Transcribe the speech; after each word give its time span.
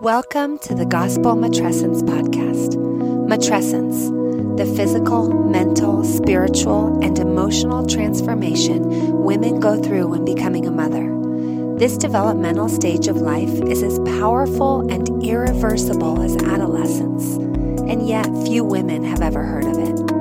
Welcome 0.00 0.58
to 0.60 0.74
the 0.74 0.86
Gospel 0.86 1.34
Matrescence 1.34 2.00
podcast. 2.00 2.74
Matrescence, 3.28 4.56
the 4.56 4.64
physical, 4.64 5.28
mental, 5.44 6.04
spiritual, 6.04 6.98
and 7.04 7.18
emotional 7.18 7.86
transformation 7.86 8.80
women 9.22 9.60
go 9.60 9.78
through 9.82 10.06
when 10.06 10.24
becoming 10.24 10.66
a 10.66 10.70
mother. 10.70 11.06
This 11.76 11.98
developmental 11.98 12.70
stage 12.70 13.08
of 13.08 13.18
life 13.18 13.50
is 13.64 13.82
as 13.82 13.98
powerful 14.18 14.90
and 14.90 15.22
irreversible 15.22 16.22
as 16.22 16.34
adolescence, 16.44 17.36
and 17.36 18.08
yet 18.08 18.24
few 18.46 18.64
women 18.64 19.04
have 19.04 19.20
ever 19.20 19.42
heard 19.42 19.66
of 19.66 19.76
it. 19.76 20.12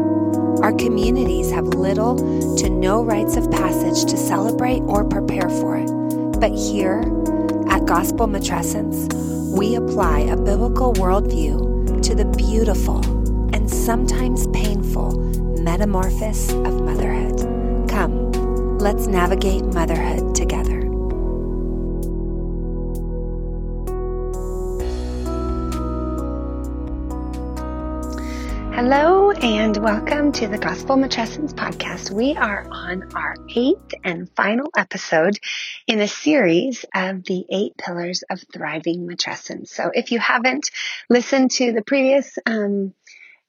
Our 0.61 0.73
communities 0.73 1.51
have 1.51 1.67
little 1.67 2.17
to 2.57 2.69
no 2.69 3.01
rites 3.01 3.37
of 3.37 3.49
passage 3.49 4.11
to 4.11 4.17
celebrate 4.17 4.81
or 4.81 5.05
prepare 5.05 5.49
for 5.49 5.77
it. 5.77 5.89
But 6.37 6.51
here, 6.51 6.99
at 7.69 7.85
Gospel 7.85 8.27
Matrescence, 8.27 9.38
we 9.49 9.75
apply 9.75 10.19
a 10.19 10.37
biblical 10.37 10.93
worldview 10.93 12.01
to 12.03 12.15
the 12.15 12.25
beautiful 12.25 13.03
and 13.53 13.69
sometimes 13.69 14.47
painful 14.47 15.17
metamorphosis 15.61 16.51
of 16.51 16.81
motherhood. 16.81 17.39
Come, 17.89 18.31
let's 18.77 19.07
navigate 19.07 19.63
motherhood 19.65 20.35
together. 20.35 20.68
Hello 28.81 29.31
and 29.31 29.75
welcome 29.75 30.31
to 30.31 30.47
the 30.47 30.57
Gospel 30.57 30.95
Matrescence 30.95 31.53
podcast. 31.53 32.11
We 32.11 32.37
are 32.37 32.65
on 32.71 33.13
our 33.13 33.35
eighth 33.53 33.93
and 34.05 34.29
final 34.37 34.69
episode 34.77 35.37
in 35.85 35.99
a 35.99 36.07
series 36.07 36.85
of 36.95 37.25
the 37.25 37.43
eight 37.49 37.75
pillars 37.77 38.23
of 38.29 38.41
thriving 38.53 39.05
matrescence. 39.05 39.67
So 39.67 39.91
if 39.93 40.13
you 40.13 40.19
haven't 40.19 40.69
listened 41.09 41.51
to 41.55 41.73
the 41.73 41.81
previous 41.81 42.37
um, 42.45 42.93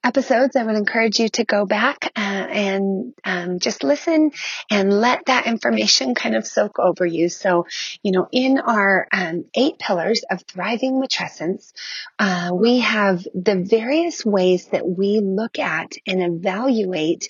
episodes, 0.03 0.57
I 0.57 0.65
would 0.65 0.77
encourage 0.77 1.19
you 1.19 1.29
to 1.31 1.45
go 1.45 1.67
back 1.67 2.11
uh, 2.17 2.21
and 2.21 3.15
um, 3.25 3.59
just 3.59 3.85
listen 3.85 4.31
and 4.71 4.93
let 4.93 5.27
that 5.27 5.47
information 5.47 6.15
kind 6.15 6.35
of 6.35 6.47
soak 6.47 6.79
over 6.79 7.05
you. 7.05 7.29
So, 7.29 7.67
you 8.03 8.13
know, 8.13 8.27
in 8.33 8.59
our 8.59 9.07
um, 9.13 9.45
eight 9.55 9.79
pillars 9.79 10.25
of 10.31 10.43
thriving 10.43 11.01
matrescence, 11.01 11.73
uh, 12.19 12.51
we 12.55 12.81
have 12.81 13.27
the 13.35 13.57
various 13.57 14.25
ways 14.25 14.67
that 14.69 14.89
we 14.89 15.21
look 15.21 15.59
at 15.59 15.93
and 16.07 16.23
evaluate 16.23 17.29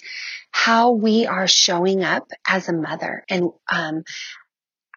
how 0.53 0.93
we 0.93 1.27
are 1.27 1.47
showing 1.47 2.03
up 2.03 2.31
as 2.47 2.69
a 2.69 2.73
mother 2.73 3.25
and 3.29 3.51
um, 3.71 4.05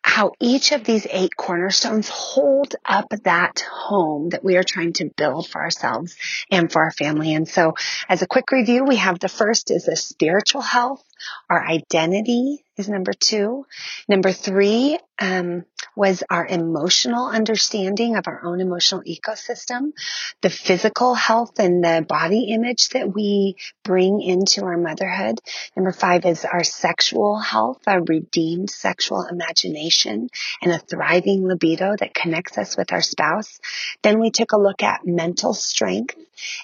how 0.04 0.34
each 0.40 0.74
of 0.74 0.84
these 0.84 1.08
eight 1.10 1.36
cornerstones 1.36 2.10
hold 2.10 2.76
up 2.86 3.08
that 3.24 3.62
home 3.62 4.30
that 4.30 4.44
we 4.44 4.58
are 4.58 4.64
trying 4.64 4.94
to 4.94 5.10
build 5.16 5.48
for 5.48 5.62
ourselves 5.62 6.16
and 6.52 6.72
for 6.72 6.84
our 6.84 6.92
family. 6.92 7.34
And 7.34 7.48
so 7.48 7.74
as 8.10 8.22
a 8.22 8.28
quick 8.28 8.52
review, 8.52 8.84
we 8.84 8.98
have 8.98 9.20
the 9.20 9.30
first 9.30 9.72
is 9.72 9.86
the 9.86 9.96
spiritual 9.96 10.62
health, 10.62 11.04
our 11.50 11.66
identity 11.66 12.64
is 12.78 12.90
number 12.90 13.14
two. 13.14 13.66
Number 14.08 14.32
three 14.32 15.00
um, 15.20 15.66
was 15.96 16.24
our 16.30 16.46
emotional 16.46 17.28
understanding 17.28 18.16
of 18.16 18.28
our 18.28 18.44
own 18.44 18.62
emotional 18.62 19.02
ecosystem, 19.04 19.92
the 20.42 20.50
physical 20.50 21.14
health 21.14 21.60
and 21.60 21.84
the 21.84 22.06
body 22.08 22.54
image 22.54 22.90
that 22.90 23.14
we 23.14 23.56
bring 23.84 24.22
into 24.22 24.64
our 24.64 24.78
motherhood. 24.78 25.40
Number 25.76 25.92
five 25.92 26.26
is 26.26 26.46
our 26.46 26.64
sexual 26.64 27.38
health, 27.38 27.82
our 27.88 28.02
redeemed 28.02 28.70
sexual 28.70 29.24
imagination, 29.24 30.30
and 30.62 30.72
a 30.72 30.80
thriving 30.80 31.48
libido 31.48 31.96
that 32.00 32.14
connects 32.14 32.58
us 32.58 32.78
with 32.78 32.92
our 32.92 33.02
spouse. 33.02 33.60
Then 34.02 34.20
we 34.20 34.32
took 34.32 34.52
a 34.52 34.58
look 34.58 34.84
at 34.84 35.06
mental 35.06 35.54
strength 35.54 36.16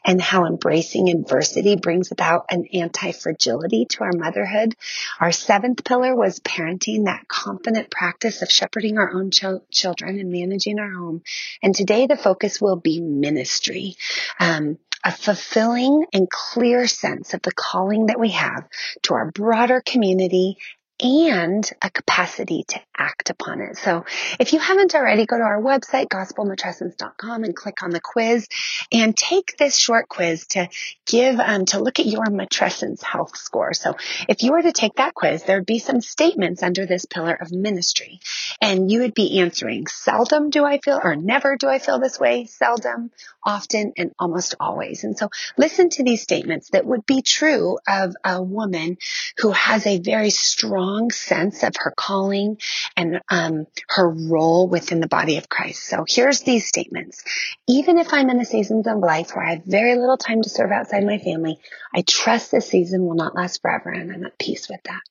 and 0.03 0.21
how 0.21 0.45
embracing 0.45 1.09
adversity 1.09 1.75
brings 1.75 2.11
about 2.11 2.45
an 2.49 2.66
anti-fragility 2.73 3.86
to 3.86 4.04
our 4.04 4.14
motherhood. 4.14 4.75
Our 5.20 5.31
seventh 5.31 5.83
pillar 5.83 6.15
was 6.15 6.39
parenting, 6.39 7.05
that 7.05 7.27
confident 7.27 7.92
practice 7.92 8.42
of 8.42 8.49
shepherding 8.49 8.98
our 8.98 9.14
own 9.14 9.18
ch- 9.31 9.61
children 9.71 10.19
and 10.19 10.31
managing 10.31 10.80
our 10.80 10.91
home. 10.91 11.21
And 11.61 11.75
today 11.75 12.07
the 12.07 12.17
focus 12.17 12.61
will 12.61 12.77
be 12.77 12.99
ministry. 13.02 13.95
Um, 14.39 14.77
a 15.03 15.11
fulfilling 15.11 16.05
and 16.11 16.30
clear 16.30 16.85
sense 16.85 17.33
of 17.33 17.41
the 17.41 17.53
calling 17.53 18.07
that 18.07 18.19
we 18.19 18.31
have 18.31 18.67
to 19.03 19.13
our 19.13 19.31
broader 19.31 19.81
community 19.85 20.57
and 21.02 21.70
a 21.82 21.89
capacity 21.89 22.65
to 22.67 22.80
act 22.95 23.30
upon 23.30 23.61
it. 23.61 23.77
So 23.77 24.05
if 24.39 24.52
you 24.52 24.60
haven't 24.60 24.95
already, 24.95 25.26
go 25.26 25.37
to 25.37 25.43
our 25.43 25.61
website, 25.61 26.08
gospelmatrescence.com 26.08 27.43
and 27.43 27.55
click 27.55 27.82
on 27.82 27.92
the 27.92 28.02
quiz 28.02 28.48
and 28.92 29.15
take 29.15 29.55
this 29.58 29.77
short 29.77 30.10
quiz 30.10 30.48
to 30.48 30.67
give, 31.05 31.39
um, 31.39 31.65
to 31.65 31.80
look 31.80 31.99
at 31.99 32.05
your 32.05 32.26
matrescence 32.26 33.02
health 33.02 33.37
score. 33.37 33.73
So 33.73 33.95
if 34.27 34.43
you 34.43 34.52
were 34.52 34.61
to 34.61 34.73
take 34.73 34.95
that 34.95 35.14
quiz, 35.14 35.43
there'd 35.43 35.65
be 35.65 35.80
some 35.80 36.02
statements 36.02 36.64
under 36.64 36.86
this 36.86 37.05
pillar 37.05 37.33
of 37.33 37.52
ministry 37.52 38.20
and 38.61 38.92
you 38.92 38.99
would 38.99 39.14
be 39.14 39.39
answering 39.39 39.87
seldom 39.87 40.49
do 40.49 40.66
I 40.66 40.80
feel 40.80 40.99
or 41.02 41.16
never 41.16 41.55
do 41.55 41.70
I 41.70 41.80
feel 41.80 41.99
this 41.99 42.20
way, 42.20 42.45
seldom, 42.45 43.11
often, 43.43 43.93
and 43.98 44.11
almost 44.20 44.55
always. 44.60 45.05
And 45.05 45.17
so 45.17 45.30
listen 45.58 45.89
to 45.92 46.04
these 46.04 46.21
statements 46.21 46.71
that 46.71 46.86
would 46.86 47.05
be 47.05 47.21
true 47.21 47.77
of 47.87 48.16
a 48.26 48.42
woman 48.42 48.98
who 49.37 49.52
has 49.52 49.87
a 49.87 49.99
very 49.99 50.30
strong 50.30 50.89
sense 51.11 51.64
of 51.64 51.73
her 51.77 51.94
calling 51.95 52.58
and 52.95 53.22
um, 53.30 53.66
her 53.89 54.10
role 54.10 54.67
within 54.67 55.00
the 55.00 55.08
body 55.08 55.38
of 55.38 55.50
Christ. 55.50 55.83
So 55.83 56.05
here's 56.08 56.42
these 56.42 56.67
statements. 56.67 57.23
Even 57.67 57.98
if 57.98 58.14
I'm 58.14 58.30
in 58.30 58.38
the 58.38 58.45
seasons 58.45 58.88
of 58.88 58.98
life 58.98 59.36
where 59.36 59.45
I 59.45 59.55
have 59.55 59.66
very 59.66 59.95
little 59.95 60.17
time 60.17 60.42
to 60.42 60.49
serve 60.49 60.72
outside 60.72 61.04
my 61.05 61.17
family, 61.17 61.60
I 61.94 62.02
trust 62.02 62.52
this 62.52 62.67
season 62.67 63.05
will 63.05 63.16
not 63.16 63.36
last 63.36 63.61
forever 63.61 63.89
and 63.89 64.11
I'm 64.11 64.26
at 64.26 64.39
peace 64.39 64.70
with 64.70 64.82
that. 64.83 65.02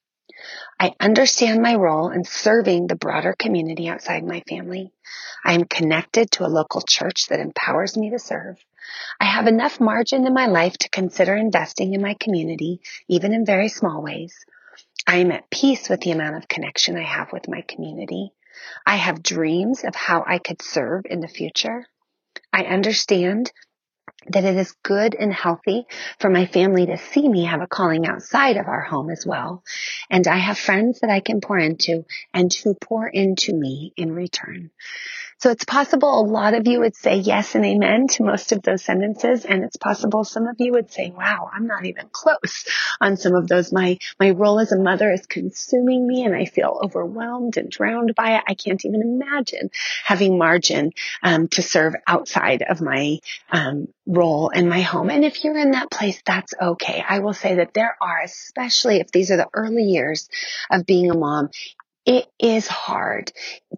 I 0.81 0.95
understand 1.01 1.63
my 1.63 1.75
role 1.75 2.11
in 2.11 2.25
serving 2.25 2.87
the 2.87 2.95
broader 2.95 3.35
community 3.37 3.89
outside 3.89 4.25
my 4.25 4.43
family. 4.49 4.93
I 5.45 5.55
am 5.55 5.65
connected 5.65 6.31
to 6.33 6.47
a 6.47 6.49
local 6.49 6.81
church 6.81 7.27
that 7.29 7.41
empowers 7.41 7.97
me 7.97 8.11
to 8.11 8.19
serve. 8.19 8.57
I 9.21 9.25
have 9.25 9.47
enough 9.47 9.81
margin 9.81 10.27
in 10.27 10.35
my 10.35 10.47
life 10.47 10.79
to 10.79 10.89
consider 10.89 11.35
investing 11.35 11.95
in 11.95 12.01
my 12.01 12.15
community, 12.15 12.81
even 13.09 13.33
in 13.33 13.45
very 13.45 13.69
small 13.69 14.03
ways. 14.03 14.35
I 15.09 15.17
am 15.17 15.33
at 15.33 15.49
peace 15.49 15.89
with 15.89 16.03
the 16.03 16.11
amount 16.11 16.37
of 16.37 16.49
connection 16.49 16.95
I 16.95 17.03
have 17.03 17.33
with 17.33 17.49
my 17.49 17.63
community. 17.63 18.31
I 18.85 18.97
have 18.97 19.23
dreams 19.23 19.83
of 19.83 19.95
how 19.95 20.23
I 20.27 20.37
could 20.37 20.61
serve 20.61 21.07
in 21.09 21.21
the 21.21 21.29
future. 21.29 21.87
I 22.53 22.65
understand 22.65 23.51
that 24.27 24.45
it 24.45 24.57
is 24.57 24.77
good 24.83 25.15
and 25.15 25.33
healthy 25.33 25.87
for 26.19 26.29
my 26.29 26.45
family 26.45 26.85
to 26.85 26.99
see 26.99 27.27
me 27.27 27.47
have 27.47 27.63
a 27.63 27.67
calling 27.67 28.07
outside 28.07 28.59
of 28.59 28.69
our 28.69 28.83
home 28.83 29.09
as 29.09 29.25
well. 29.25 29.63
And 30.11 30.27
I 30.27 30.37
have 30.37 30.59
friends 30.59 31.01
that 31.01 31.09
I 31.09 31.21
can 31.21 31.41
pour 31.41 31.59
into 31.59 32.05
and 32.35 32.53
who 32.53 32.75
pour 32.75 33.09
into 33.09 33.55
me 33.55 33.95
in 33.97 34.13
return. 34.13 34.71
So 35.41 35.51
it's 35.51 35.65
possible 35.65 36.21
a 36.21 36.27
lot 36.27 36.55
of 36.55 36.67
you 36.67 36.81
would 36.81 36.97
say 36.97 37.17
yes 37.17 37.55
and 37.55 37.65
amen 37.65 38.09
to 38.09 38.25
most 38.25 38.51
of 38.51 38.63
those 38.63 38.83
sentences. 38.83 39.45
And 39.45 39.63
it's 39.63 39.77
possible 39.77 40.25
some 40.25 40.49
of 40.49 40.57
you 40.59 40.73
would 40.73 40.91
say, 40.91 41.13
wow, 41.17 41.49
I'm 41.53 41.69
not 41.69 41.87
even 41.87 42.09
close 42.11 42.67
on 43.01 43.17
some 43.17 43.35
of 43.35 43.47
those. 43.47 43.73
My, 43.73 43.99
my 44.19 44.31
role 44.31 44.59
as 44.59 44.73
a 44.73 44.79
mother 44.79 45.13
is 45.13 45.27
consuming 45.27 46.07
me 46.09 46.25
and 46.25 46.35
I 46.35 46.45
feel 46.45 46.81
overwhelmed 46.83 47.57
and 47.57 47.71
drowned 47.71 48.17
by 48.17 48.37
it. 48.37 48.45
I 48.49 48.55
can't 48.55 48.85
even 48.85 49.01
imagine 49.01 49.71
having 50.05 50.39
margin, 50.39 50.91
um, 51.23 51.47
to 51.49 51.63
serve 51.63 51.95
outside 52.07 52.63
of 52.63 52.81
my, 52.81 53.19
um, 53.51 53.87
role 54.07 54.49
in 54.49 54.69
my 54.69 54.81
home. 54.81 55.11
And 55.11 55.25
if 55.25 55.45
you're 55.45 55.59
in 55.59 55.73
that 55.73 55.91
place, 55.91 56.21
that's 56.25 56.55
okay. 56.61 57.05
I 57.07 57.21
will 57.21 57.35
say 57.35 57.57
that 57.57 57.75
there 57.75 57.97
are, 58.01 58.23
especially 58.23 58.97
if 58.97 59.13
these 59.13 59.31
are 59.31 59.37
the 59.37 59.49
early 59.55 59.85
years 59.85 60.29
of 60.71 60.87
being 60.87 61.11
a 61.11 61.17
mom, 61.17 61.51
it 62.09 62.27
is 62.39 62.67
hard 62.67 63.31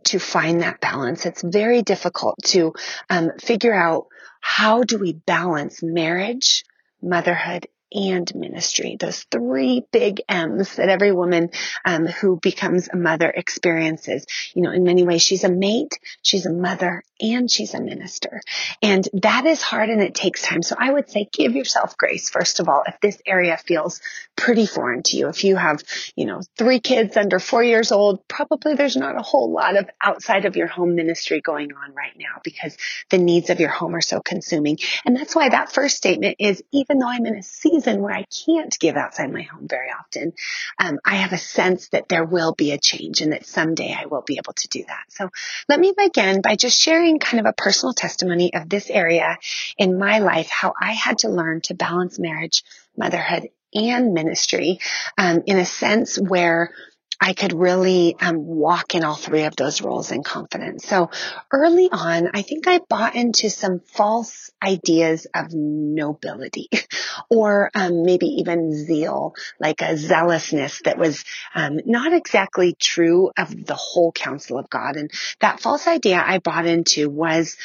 to 0.05 0.21
find 0.21 0.61
that 0.61 0.81
balance. 0.81 1.27
It's 1.27 1.43
very 1.43 1.83
difficult 1.83 2.37
to 2.45 2.75
um, 3.11 3.33
figure 3.41 3.75
out 3.75 4.07
how 4.41 4.85
do 4.85 4.99
we 4.99 5.15
balance 5.15 5.83
marriage, 5.83 6.65
motherhood, 7.03 7.67
and 7.93 8.33
ministry. 8.37 8.97
Those 9.01 9.25
three 9.25 9.85
big 9.91 10.23
M's 10.29 10.77
that 10.77 10.89
every 10.89 11.11
woman 11.11 11.51
um, 11.85 12.07
who 12.07 12.39
becomes 12.41 12.89
a 12.89 12.97
mother 12.97 13.29
experiences. 13.29 14.27
You 14.55 14.63
know, 14.63 14.71
in 14.71 14.85
many 14.85 15.03
ways, 15.03 15.23
she's 15.23 15.43
a 15.43 15.51
mate, 15.51 15.99
she's 16.23 16.47
a 16.47 16.53
mother, 16.53 17.03
and 17.21 17.51
she's 17.51 17.75
a 17.75 17.81
minister. 17.81 18.41
And 18.83 19.07
that 19.15 19.47
is 19.47 19.63
hard 19.63 19.91
and 19.91 20.03
it 20.03 20.15
takes 20.15 20.43
time. 20.43 20.63
So 20.63 20.77
I 20.79 20.91
would 20.91 21.11
say 21.11 21.29
give 21.33 21.55
yourself 21.55 21.97
grace, 21.97 22.31
first 22.31 22.61
of 22.61 22.69
all, 22.69 22.83
if 22.87 23.01
this 23.01 23.21
area 23.27 23.57
feels 23.57 24.01
pretty 24.37 24.67
foreign 24.67 25.03
to 25.03 25.17
you. 25.17 25.29
If 25.29 25.45
you 25.45 25.57
have, 25.57 25.83
you 26.17 26.25
know, 26.25 26.41
three 26.57 26.81
kids 26.81 27.17
under 27.17 27.39
four 27.39 27.63
years 27.63 27.93
old, 27.93 28.27
probably 28.27 28.75
there's 28.75 28.97
not 28.97 29.19
a 29.19 29.23
whole 29.23 29.53
lot 29.53 29.77
of 29.77 29.89
outside 30.01 30.47
of 30.47 30.57
your 30.57 30.67
home 30.67 30.95
ministry 30.95 31.41
going 31.43 31.73
on 31.73 31.93
right 31.95 32.15
now 32.17 32.41
because 32.43 32.77
the 33.11 33.19
needs 33.19 33.51
of 33.51 33.61
your 33.61 33.69
home 33.69 33.95
are 33.95 34.01
so 34.01 34.21
consuming. 34.21 34.79
And 35.05 35.15
that's 35.15 35.37
why 35.37 35.51
that 35.51 35.73
first 35.73 35.97
statement 35.97 36.37
is 36.39 36.63
even 36.73 36.99
though 36.99 37.09
I'm 37.09 37.27
in 37.27 37.37
a 37.37 37.43
season 37.43 38.01
where 38.01 38.15
I 38.15 38.25
can't 38.47 38.77
give 38.79 38.97
outside 38.97 39.31
my 39.31 39.43
home 39.43 39.69
very 39.69 39.89
often, 39.91 40.33
um, 40.79 40.99
I 41.05 41.17
have 41.17 41.33
a 41.33 41.39
sense 41.39 41.89
that 41.89 42.09
there 42.09 42.25
will 42.25 42.55
be 42.55 42.73
a 42.73 42.79
change 42.79 43.21
and 43.21 43.33
that 43.33 43.47
someday 43.47 43.95
I 43.97 44.07
will 44.07 44.23
be 44.23 44.39
able 44.39 44.55
to 44.55 44.69
do 44.69 44.85
that. 44.87 45.05
So 45.09 45.29
let 45.69 45.79
me 45.79 45.93
begin 45.97 46.41
by 46.41 46.57
just 46.57 46.81
sharing 46.81 47.10
sharing 47.11 47.19
kind 47.19 47.41
of 47.41 47.51
a 47.51 47.53
personal 47.53 47.93
testimony 47.93 48.55
of 48.55 48.69
this 48.69 48.91
area 48.91 49.39
in 49.79 49.99
my 49.99 50.19
life, 50.19 50.49
how 50.49 50.75
I 50.81 50.93
had 50.93 51.19
to 51.19 51.29
learn 51.29 51.61
to 51.63 51.75
balance 51.75 52.19
marriage, 52.19 52.65
motherhood, 52.97 53.49
and 53.73 54.15
ministry 54.15 54.81
um, 55.17 55.43
in 55.47 55.59
a 55.59 55.65
sense 55.65 56.19
where 56.19 56.73
I 57.21 57.35
could 57.35 57.53
really 57.53 58.17
um, 58.19 58.47
walk 58.47 58.95
in 58.95 59.05
all 59.05 59.15
three 59.15 59.43
of 59.43 59.55
those 59.55 59.83
roles 59.83 60.11
in 60.11 60.23
confidence. 60.23 60.87
So 60.87 61.11
early 61.53 61.89
on, 61.93 62.31
I 62.33 62.41
think 62.41 62.67
I 62.67 62.79
bought 62.79 63.15
into 63.15 63.51
some 63.51 63.81
false 63.81 64.51
ideas 64.63 65.27
of 65.35 65.53
nobility 65.53 66.69
or 67.31 67.71
um, 67.75 68.05
maybe 68.05 68.27
even 68.39 68.73
zeal, 68.73 69.35
like 69.59 69.83
a 69.83 69.99
zealousness 69.99 70.81
that 70.85 70.97
was 70.97 71.25
um, 71.55 71.81
not 71.85 72.15
exactly 72.15 72.75
true 72.79 73.31
of 73.37 73.67
the 73.67 73.77
whole 73.77 74.13
counsel 74.13 74.59
of 74.59 74.71
God. 74.71 74.97
And 74.97 75.11
that 75.41 75.61
false 75.61 75.87
idea 75.87 76.23
I 76.25 76.39
bought 76.39 76.67
into 76.67 77.11
was 77.11 77.59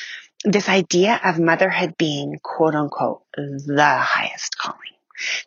this 0.44 0.68
idea 0.68 1.19
of 1.24 1.40
motherhood 1.40 1.96
being 1.98 2.40
quote 2.44 2.75
unquote 2.75 3.24
the 3.36 3.84
highest 3.84 4.57
calling 4.57 4.94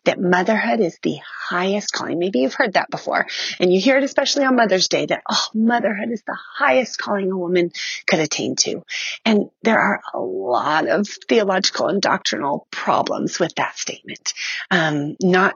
that 0.05 0.19
motherhood 0.19 0.79
is 0.79 0.97
the 1.01 1.19
highest 1.49 1.91
calling. 1.91 2.19
Maybe 2.19 2.39
you've 2.39 2.53
heard 2.53 2.73
that 2.73 2.89
before 2.89 3.27
and 3.59 3.71
you 3.71 3.79
hear 3.79 3.97
it 3.97 4.03
especially 4.03 4.45
on 4.45 4.55
Mother's 4.55 4.87
Day 4.87 5.05
that, 5.07 5.23
oh, 5.29 5.45
motherhood 5.53 6.11
is 6.11 6.23
the 6.25 6.37
highest 6.57 6.97
calling 6.97 7.31
a 7.31 7.37
woman 7.37 7.71
could 8.05 8.19
attain 8.19 8.55
to. 8.57 8.83
And 9.25 9.49
there 9.63 9.79
are 9.79 10.01
a 10.13 10.19
lot 10.19 10.87
of 10.87 11.07
theological 11.27 11.87
and 11.87 12.01
doctrinal 12.01 12.67
problems 12.71 13.39
with 13.39 13.55
that 13.55 13.77
statement. 13.77 14.33
Um, 14.71 15.15
not 15.21 15.55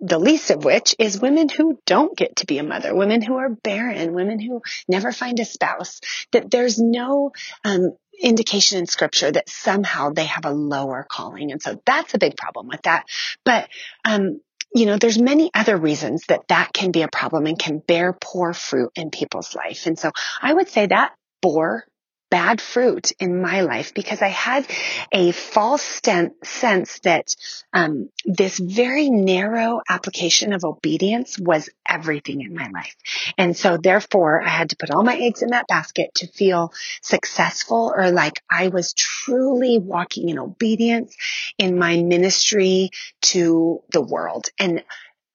the 0.00 0.18
least 0.18 0.50
of 0.50 0.64
which 0.64 0.94
is 0.98 1.20
women 1.20 1.48
who 1.48 1.78
don't 1.86 2.16
get 2.16 2.36
to 2.36 2.46
be 2.46 2.58
a 2.58 2.62
mother, 2.62 2.94
women 2.94 3.22
who 3.22 3.36
are 3.36 3.48
barren, 3.48 4.12
women 4.12 4.38
who 4.38 4.60
never 4.86 5.12
find 5.12 5.40
a 5.40 5.44
spouse, 5.44 6.00
that 6.32 6.50
there's 6.50 6.78
no 6.78 7.32
um, 7.64 7.96
indication 8.20 8.78
in 8.78 8.86
scripture 8.86 9.30
that 9.30 9.48
somehow 9.48 10.10
they 10.10 10.24
have 10.24 10.44
a 10.44 10.50
lower 10.50 11.06
calling. 11.08 11.52
And 11.52 11.62
so 11.62 11.80
that's 11.84 12.14
a 12.14 12.18
big 12.18 12.36
problem 12.36 12.68
with 12.68 12.82
that. 12.82 13.06
But, 13.44 13.68
um, 14.04 14.40
you 14.74 14.86
know, 14.86 14.96
there's 14.96 15.18
many 15.18 15.50
other 15.54 15.76
reasons 15.76 16.24
that 16.28 16.48
that 16.48 16.72
can 16.72 16.92
be 16.92 17.02
a 17.02 17.08
problem 17.08 17.46
and 17.46 17.58
can 17.58 17.78
bear 17.78 18.16
poor 18.18 18.54
fruit 18.54 18.90
in 18.94 19.10
people's 19.10 19.54
life. 19.54 19.86
And 19.86 19.98
so 19.98 20.12
I 20.40 20.52
would 20.52 20.68
say 20.68 20.86
that 20.86 21.12
bore 21.42 21.84
bad 22.32 22.62
fruit 22.62 23.12
in 23.20 23.42
my 23.42 23.60
life 23.60 23.92
because 23.92 24.22
I 24.22 24.28
had 24.28 24.66
a 25.12 25.32
false 25.32 26.00
sense 26.42 26.98
that 27.00 27.36
um, 27.74 28.08
this 28.24 28.58
very 28.58 29.10
narrow 29.10 29.82
application 29.86 30.54
of 30.54 30.64
obedience 30.64 31.38
was 31.38 31.68
everything 31.86 32.40
in 32.40 32.54
my 32.54 32.70
life. 32.70 32.96
And 33.36 33.54
so 33.54 33.76
therefore 33.76 34.42
I 34.42 34.48
had 34.48 34.70
to 34.70 34.76
put 34.76 34.90
all 34.90 35.02
my 35.02 35.14
eggs 35.14 35.42
in 35.42 35.50
that 35.50 35.66
basket 35.68 36.14
to 36.16 36.26
feel 36.26 36.72
successful 37.02 37.92
or 37.94 38.10
like 38.10 38.42
I 38.50 38.68
was 38.68 38.94
truly 38.94 39.78
walking 39.78 40.30
in 40.30 40.38
obedience 40.38 41.14
in 41.58 41.78
my 41.78 42.02
ministry 42.02 42.92
to 43.32 43.82
the 43.92 44.00
world. 44.00 44.48
And 44.58 44.82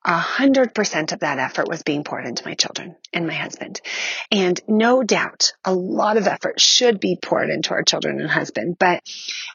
a 0.03 0.17
hundred 0.17 0.73
percent 0.73 1.11
of 1.11 1.19
that 1.19 1.37
effort 1.37 1.67
was 1.67 1.83
being 1.83 2.03
poured 2.03 2.25
into 2.25 2.45
my 2.45 2.55
children 2.55 2.95
and 3.13 3.27
my 3.27 3.33
husband. 3.33 3.81
And 4.31 4.59
no 4.67 5.03
doubt 5.03 5.53
a 5.63 5.73
lot 5.73 6.17
of 6.17 6.27
effort 6.27 6.59
should 6.59 6.99
be 6.99 7.17
poured 7.21 7.49
into 7.49 7.71
our 7.71 7.83
children 7.83 8.19
and 8.19 8.29
husband. 8.29 8.77
But 8.79 9.03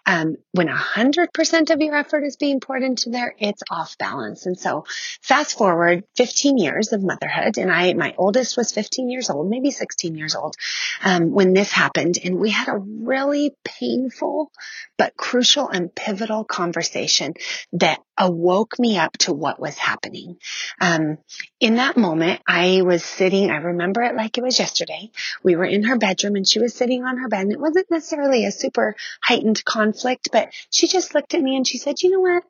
um, 0.06 0.37
when 0.52 0.69
a 0.69 0.76
hundred 0.76 1.32
percent 1.32 1.70
of 1.70 1.81
your 1.81 1.94
effort 1.94 2.25
is 2.25 2.37
being 2.37 2.60
poured 2.60 2.82
into 2.82 3.10
there, 3.10 3.34
it's 3.38 3.62
off 3.70 3.96
balance. 3.99 4.46
And 4.46 4.58
so 4.58 4.84
fast 5.22 5.56
forward 5.56 6.04
15 6.16 6.58
years 6.58 6.93
of 6.93 7.02
motherhood 7.02 7.58
and 7.58 7.70
I, 7.70 7.93
my 7.94 8.14
oldest 8.19 8.56
was 8.56 8.72
15 8.72 9.10
years 9.10 9.31
old, 9.31 9.49
maybe 9.49 9.70
16 9.70 10.16
years 10.16 10.34
old, 10.34 10.56
um, 11.04 11.32
when 11.32 11.52
this 11.52 11.72
happened. 11.72 12.19
And 12.25 12.38
we 12.38 12.50
had 12.50 12.69
a 12.69 12.78
really 12.78 13.54
painful, 13.64 14.50
but 14.96 15.16
crucial 15.16 15.69
and 15.69 15.94
pivotal 15.94 16.44
conversation 16.44 17.34
that 17.72 18.00
awoke 18.19 18.78
me 18.78 18.99
up 18.99 19.16
to 19.19 19.32
what 19.32 19.60
was 19.60 19.76
happening. 19.76 20.37
Um, 20.81 21.19
in 21.60 21.76
that 21.76 21.96
moment, 21.96 22.40
I 22.46 22.82
was 22.82 23.04
sitting, 23.04 23.41
I 23.50 23.56
remember 23.56 24.02
it 24.02 24.14
like 24.14 24.38
it 24.38 24.44
was 24.44 24.58
yesterday. 24.58 25.10
We 25.42 25.56
were 25.56 25.64
in 25.64 25.84
her 25.84 25.96
bedroom 25.96 26.36
and 26.36 26.46
she 26.46 26.60
was 26.60 26.74
sitting 26.74 27.04
on 27.04 27.18
her 27.18 27.28
bed 27.28 27.42
and 27.42 27.52
it 27.52 27.60
wasn't 27.60 27.90
necessarily 27.90 28.44
a 28.44 28.52
super 28.52 28.96
heightened 29.22 29.64
conflict, 29.64 30.28
but 30.32 30.52
she 30.70 30.86
just 30.86 31.14
looked 31.14 31.34
at 31.34 31.42
me 31.42 31.56
and 31.56 31.66
she 31.66 31.78
said, 31.78 32.02
you 32.02 32.10
know 32.10 32.20
what? 32.20 32.44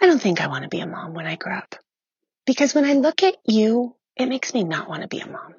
I 0.00 0.06
don't 0.06 0.20
think 0.20 0.40
I 0.40 0.46
want 0.46 0.62
to 0.62 0.68
be 0.68 0.80
a 0.80 0.86
mom 0.86 1.14
when 1.14 1.26
I 1.26 1.36
grow 1.36 1.56
up. 1.56 1.74
Because 2.46 2.74
when 2.74 2.84
I 2.84 2.94
look 2.94 3.22
at 3.22 3.36
you, 3.44 3.94
it 4.16 4.26
makes 4.26 4.54
me 4.54 4.64
not 4.64 4.88
want 4.88 5.02
to 5.02 5.08
be 5.08 5.20
a 5.20 5.28
mom. 5.28 5.54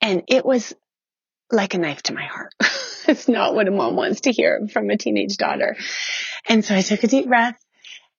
And 0.00 0.22
it 0.28 0.44
was 0.44 0.74
like 1.50 1.74
a 1.74 1.78
knife 1.78 2.02
to 2.04 2.14
my 2.14 2.24
heart. 2.24 2.52
it's 3.08 3.28
not 3.28 3.54
what 3.54 3.68
a 3.68 3.70
mom 3.70 3.96
wants 3.96 4.22
to 4.22 4.32
hear 4.32 4.68
from 4.68 4.90
a 4.90 4.96
teenage 4.96 5.36
daughter. 5.36 5.76
And 6.48 6.64
so 6.64 6.74
I 6.74 6.82
took 6.82 7.02
a 7.04 7.08
deep 7.08 7.26
breath 7.26 7.58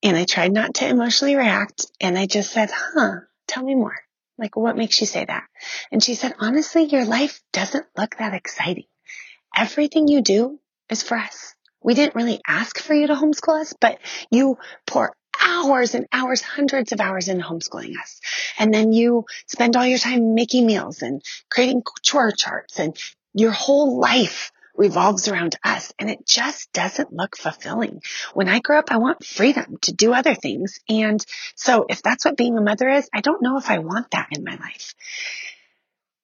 and 0.04 0.18
I 0.18 0.26
tried 0.26 0.54
not 0.54 0.76
to 0.76 0.88
emotionally 0.88 1.36
react. 1.36 1.86
And 2.00 2.18
I 2.18 2.26
just 2.26 2.52
said, 2.52 2.70
huh, 2.72 3.22
tell 3.48 3.64
me 3.64 3.76
more. 3.76 3.96
Like, 4.38 4.56
what 4.56 4.78
makes 4.78 5.00
you 5.02 5.08
say 5.08 5.26
that? 5.26 5.44
And 5.92 6.04
she 6.04 6.16
said, 6.16 6.36
honestly, 6.40 6.84
your 6.84 7.06
life 7.06 7.42
doesn't 7.54 7.86
look 7.98 8.18
that 8.18 8.34
exciting. 8.34 8.86
Everything 9.56 10.08
you 10.08 10.22
do 10.22 10.60
is 10.90 11.04
for 11.04 11.18
us. 11.18 11.56
We 11.82 11.94
didn't 11.94 12.16
really 12.16 12.42
ask 12.46 12.80
for 12.80 12.94
you 12.94 13.08
to 13.08 13.16
homeschool 13.16 13.62
us, 13.62 13.74
but 13.80 14.00
you 14.30 14.58
pour 14.86 15.16
hours 15.42 15.96
and 15.96 16.08
hours, 16.12 16.42
hundreds 16.42 16.92
of 16.92 17.00
hours 17.00 17.28
in 17.28 17.40
homeschooling 17.40 17.94
us. 18.02 18.20
And 18.60 18.74
then 18.74 18.92
you 18.92 19.26
spend 19.48 19.76
all 19.76 19.86
your 19.86 20.00
time 20.00 20.36
making 20.36 20.66
meals 20.66 21.02
and 21.02 21.22
creating 21.50 21.84
chore 22.02 22.32
charts 22.32 22.80
and 22.80 22.96
your 23.34 23.52
whole 23.52 24.00
life 24.00 24.52
revolves 24.78 25.28
around 25.28 25.56
us 25.64 25.94
and 26.00 26.10
it 26.10 26.26
just 26.26 26.72
doesn't 26.72 27.12
look 27.12 27.38
fulfilling. 27.38 28.02
When 28.34 28.48
I 28.48 28.60
grow 28.60 28.80
up, 28.80 28.92
I 28.92 28.98
want 28.98 29.26
freedom 29.26 29.78
to 29.82 29.94
do 29.94 30.14
other 30.14 30.36
things. 30.36 30.80
And 30.88 31.24
so 31.56 31.86
if 31.90 32.02
that's 32.02 32.26
what 32.26 32.38
being 32.38 32.58
a 32.58 32.62
mother 32.62 32.88
is, 32.88 33.10
I 33.14 33.22
don't 33.22 33.42
know 33.42 33.58
if 33.58 33.70
I 33.70 33.80
want 33.80 34.12
that 34.12 34.28
in 34.32 34.44
my 34.44 34.56
life. 34.56 34.94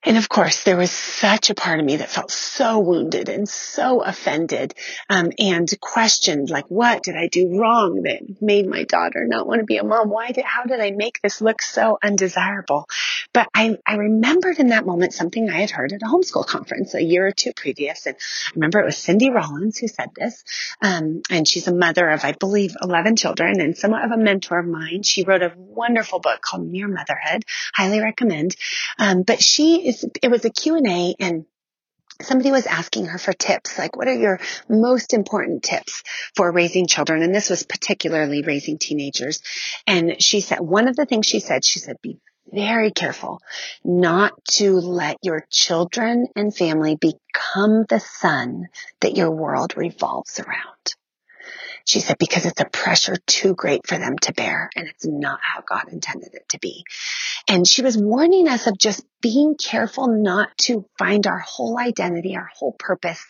And 0.05 0.17
of 0.17 0.27
course, 0.27 0.63
there 0.63 0.77
was 0.77 0.91
such 0.91 1.49
a 1.49 1.55
part 1.55 1.79
of 1.79 1.85
me 1.85 1.97
that 1.97 2.09
felt 2.09 2.29
so 2.31 2.79
wounded 2.79 3.29
and 3.29 3.47
so 3.47 4.01
offended, 4.01 4.73
um, 5.09 5.31
and 5.39 5.69
questioned, 5.79 6.49
like, 6.49 6.65
what 6.67 7.03
did 7.03 7.15
I 7.15 7.27
do 7.27 7.57
wrong 7.57 8.01
that 8.03 8.41
made 8.41 8.67
my 8.67 8.83
daughter 8.83 9.25
not 9.27 9.47
want 9.47 9.59
to 9.59 9.65
be 9.65 9.77
a 9.77 9.83
mom? 9.83 10.09
Why 10.09 10.31
did, 10.31 10.45
how 10.45 10.63
did 10.63 10.79
I 10.79 10.91
make 10.91 11.21
this 11.21 11.41
look 11.41 11.61
so 11.61 11.97
undesirable? 12.03 12.87
But 13.33 13.47
I, 13.53 13.77
I 13.85 13.95
remembered 13.95 14.59
in 14.59 14.67
that 14.69 14.85
moment 14.85 15.13
something 15.13 15.49
I 15.49 15.61
had 15.61 15.71
heard 15.71 15.93
at 15.93 16.01
a 16.01 16.05
homeschool 16.05 16.45
conference 16.45 16.93
a 16.93 17.01
year 17.01 17.25
or 17.25 17.31
two 17.31 17.53
previous. 17.53 18.05
And 18.05 18.15
I 18.15 18.51
remember 18.55 18.79
it 18.79 18.85
was 18.85 18.97
Cindy 18.97 19.29
Rollins 19.29 19.77
who 19.77 19.87
said 19.87 20.09
this. 20.15 20.43
Um, 20.81 21.21
and 21.29 21.47
she's 21.47 21.67
a 21.67 21.73
mother 21.73 22.09
of, 22.09 22.23
I 22.23 22.33
believe, 22.33 22.75
11 22.81 23.15
children 23.15 23.59
and 23.59 23.77
somewhat 23.77 24.05
of 24.05 24.11
a 24.11 24.17
mentor 24.17 24.59
of 24.59 24.67
mine. 24.67 25.03
She 25.03 25.23
wrote 25.23 25.41
a 25.41 25.53
wonderful 25.57 26.19
book 26.19 26.41
called 26.41 26.67
Mere 26.67 26.87
Motherhood. 26.87 27.43
Highly 27.73 28.01
recommend. 28.01 28.55
Um, 28.99 29.23
but 29.23 29.41
she 29.41 29.87
is, 29.87 29.92
it 30.21 30.31
was 30.31 30.45
a 30.45 30.49
Q&A 30.49 31.15
and 31.19 31.45
somebody 32.21 32.51
was 32.51 32.65
asking 32.65 33.07
her 33.07 33.17
for 33.17 33.33
tips, 33.33 33.77
like 33.77 33.95
what 33.95 34.07
are 34.07 34.15
your 34.15 34.39
most 34.69 35.13
important 35.13 35.63
tips 35.63 36.03
for 36.35 36.51
raising 36.51 36.87
children? 36.87 37.21
And 37.23 37.33
this 37.33 37.49
was 37.49 37.63
particularly 37.63 38.43
raising 38.43 38.77
teenagers. 38.77 39.41
And 39.87 40.21
she 40.21 40.41
said, 40.41 40.59
one 40.59 40.87
of 40.87 40.95
the 40.95 41.05
things 41.05 41.25
she 41.25 41.39
said, 41.39 41.65
she 41.65 41.79
said, 41.79 41.97
be 42.01 42.19
very 42.51 42.91
careful 42.91 43.41
not 43.83 44.33
to 44.45 44.73
let 44.73 45.17
your 45.23 45.45
children 45.49 46.27
and 46.35 46.55
family 46.55 46.95
become 46.95 47.85
the 47.89 47.99
sun 47.99 48.67
that 48.99 49.17
your 49.17 49.31
world 49.31 49.75
revolves 49.75 50.39
around. 50.39 50.95
She 51.85 51.99
said, 51.99 52.17
because 52.17 52.45
it's 52.45 52.61
a 52.61 52.65
pressure 52.65 53.15
too 53.27 53.55
great 53.55 53.85
for 53.87 53.97
them 53.97 54.17
to 54.19 54.33
bear 54.33 54.69
and 54.75 54.87
it's 54.87 55.05
not 55.05 55.39
how 55.41 55.61
God 55.61 55.91
intended 55.91 56.33
it 56.33 56.47
to 56.49 56.59
be. 56.59 56.85
And 57.47 57.67
she 57.67 57.81
was 57.81 57.97
warning 57.97 58.47
us 58.47 58.67
of 58.67 58.77
just 58.77 59.05
being 59.21 59.55
careful 59.55 60.07
not 60.07 60.57
to 60.59 60.85
find 60.97 61.27
our 61.27 61.39
whole 61.39 61.77
identity, 61.77 62.35
our 62.35 62.49
whole 62.55 62.75
purpose 62.77 63.23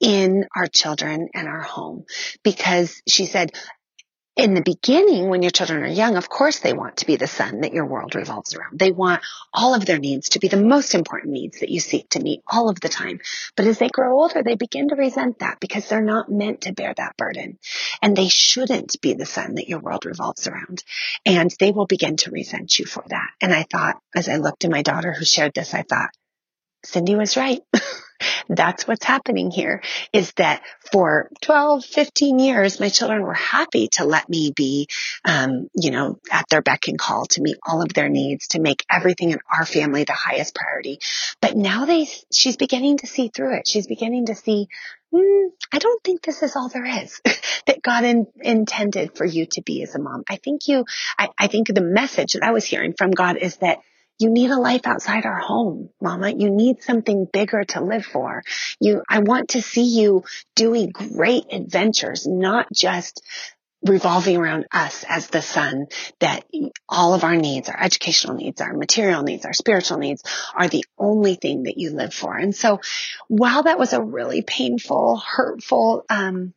in 0.00 0.46
our 0.56 0.66
children 0.66 1.28
and 1.34 1.48
our 1.48 1.62
home. 1.62 2.04
Because 2.42 3.00
she 3.08 3.26
said, 3.26 3.52
in 4.36 4.54
the 4.54 4.62
beginning, 4.62 5.28
when 5.28 5.42
your 5.42 5.52
children 5.52 5.84
are 5.84 5.86
young, 5.86 6.16
of 6.16 6.28
course 6.28 6.58
they 6.58 6.72
want 6.72 6.96
to 6.96 7.06
be 7.06 7.14
the 7.14 7.28
sun 7.28 7.60
that 7.60 7.72
your 7.72 7.86
world 7.86 8.16
revolves 8.16 8.54
around. 8.54 8.78
They 8.78 8.90
want 8.90 9.22
all 9.52 9.74
of 9.74 9.86
their 9.86 9.98
needs 9.98 10.30
to 10.30 10.40
be 10.40 10.48
the 10.48 10.56
most 10.56 10.94
important 10.96 11.32
needs 11.32 11.60
that 11.60 11.68
you 11.68 11.78
seek 11.78 12.08
to 12.10 12.20
meet 12.20 12.40
all 12.46 12.68
of 12.68 12.80
the 12.80 12.88
time. 12.88 13.20
But 13.56 13.66
as 13.66 13.78
they 13.78 13.88
grow 13.88 14.20
older, 14.20 14.42
they 14.42 14.56
begin 14.56 14.88
to 14.88 14.96
resent 14.96 15.38
that 15.38 15.60
because 15.60 15.88
they're 15.88 16.00
not 16.00 16.28
meant 16.28 16.62
to 16.62 16.72
bear 16.72 16.92
that 16.96 17.16
burden. 17.16 17.58
And 18.02 18.16
they 18.16 18.28
shouldn't 18.28 19.00
be 19.00 19.14
the 19.14 19.24
sun 19.24 19.54
that 19.54 19.68
your 19.68 19.78
world 19.78 20.04
revolves 20.04 20.48
around. 20.48 20.82
And 21.24 21.54
they 21.60 21.70
will 21.70 21.86
begin 21.86 22.16
to 22.18 22.32
resent 22.32 22.76
you 22.76 22.86
for 22.86 23.04
that. 23.06 23.28
And 23.40 23.54
I 23.54 23.62
thought, 23.62 24.00
as 24.16 24.28
I 24.28 24.36
looked 24.36 24.64
at 24.64 24.70
my 24.70 24.82
daughter 24.82 25.12
who 25.12 25.24
shared 25.24 25.54
this, 25.54 25.74
I 25.74 25.82
thought, 25.82 26.10
Cindy 26.84 27.14
was 27.14 27.36
right. 27.36 27.60
that's 28.48 28.86
what's 28.86 29.04
happening 29.04 29.50
here 29.50 29.82
is 30.12 30.32
that 30.34 30.62
for 30.92 31.30
12, 31.42 31.84
15 31.84 32.38
years, 32.38 32.80
my 32.80 32.88
children 32.88 33.22
were 33.22 33.34
happy 33.34 33.88
to 33.88 34.04
let 34.04 34.28
me 34.28 34.52
be, 34.54 34.88
um, 35.24 35.68
you 35.74 35.90
know, 35.90 36.18
at 36.30 36.48
their 36.48 36.62
beck 36.62 36.88
and 36.88 36.98
call 36.98 37.26
to 37.26 37.42
meet 37.42 37.56
all 37.66 37.82
of 37.82 37.92
their 37.94 38.08
needs, 38.08 38.48
to 38.48 38.60
make 38.60 38.84
everything 38.90 39.30
in 39.30 39.38
our 39.50 39.66
family 39.66 40.04
the 40.04 40.12
highest 40.12 40.54
priority. 40.54 40.98
But 41.40 41.56
now 41.56 41.84
they, 41.84 42.08
she's 42.32 42.56
beginning 42.56 42.98
to 42.98 43.06
see 43.06 43.28
through 43.28 43.56
it. 43.58 43.68
She's 43.68 43.86
beginning 43.86 44.26
to 44.26 44.34
see, 44.34 44.68
mm, 45.12 45.48
I 45.72 45.78
don't 45.78 46.02
think 46.02 46.22
this 46.22 46.42
is 46.42 46.56
all 46.56 46.68
there 46.68 47.02
is 47.02 47.20
that 47.66 47.82
God 47.82 48.04
in, 48.04 48.26
intended 48.40 49.16
for 49.16 49.24
you 49.24 49.46
to 49.52 49.62
be 49.62 49.82
as 49.82 49.94
a 49.94 49.98
mom. 49.98 50.24
I 50.28 50.36
think 50.36 50.68
you, 50.68 50.84
I, 51.18 51.28
I 51.38 51.46
think 51.48 51.68
the 51.68 51.80
message 51.80 52.34
that 52.34 52.42
I 52.42 52.52
was 52.52 52.64
hearing 52.64 52.94
from 52.96 53.10
God 53.10 53.36
is 53.36 53.56
that 53.58 53.78
you 54.18 54.30
need 54.30 54.50
a 54.50 54.58
life 54.58 54.86
outside 54.86 55.26
our 55.26 55.38
home, 55.38 55.90
mama. 56.00 56.30
You 56.30 56.50
need 56.50 56.82
something 56.82 57.26
bigger 57.32 57.64
to 57.64 57.80
live 57.80 58.06
for. 58.06 58.42
You, 58.80 59.02
I 59.08 59.20
want 59.20 59.50
to 59.50 59.62
see 59.62 60.00
you 60.00 60.22
doing 60.54 60.90
great 60.90 61.44
adventures, 61.52 62.26
not 62.26 62.68
just 62.72 63.22
revolving 63.84 64.38
around 64.38 64.66
us 64.72 65.04
as 65.08 65.28
the 65.28 65.42
sun 65.42 65.86
that 66.18 66.44
all 66.88 67.12
of 67.12 67.22
our 67.22 67.36
needs, 67.36 67.68
our 67.68 67.78
educational 67.78 68.34
needs, 68.34 68.60
our 68.60 68.72
material 68.72 69.22
needs, 69.22 69.44
our 69.44 69.52
spiritual 69.52 69.98
needs 69.98 70.22
are 70.54 70.68
the 70.68 70.84
only 70.98 71.34
thing 71.34 71.64
that 71.64 71.76
you 71.76 71.90
live 71.90 72.14
for. 72.14 72.34
And 72.34 72.54
so 72.54 72.80
while 73.28 73.64
that 73.64 73.78
was 73.78 73.92
a 73.92 74.02
really 74.02 74.42
painful, 74.42 75.18
hurtful, 75.18 76.04
um, 76.08 76.54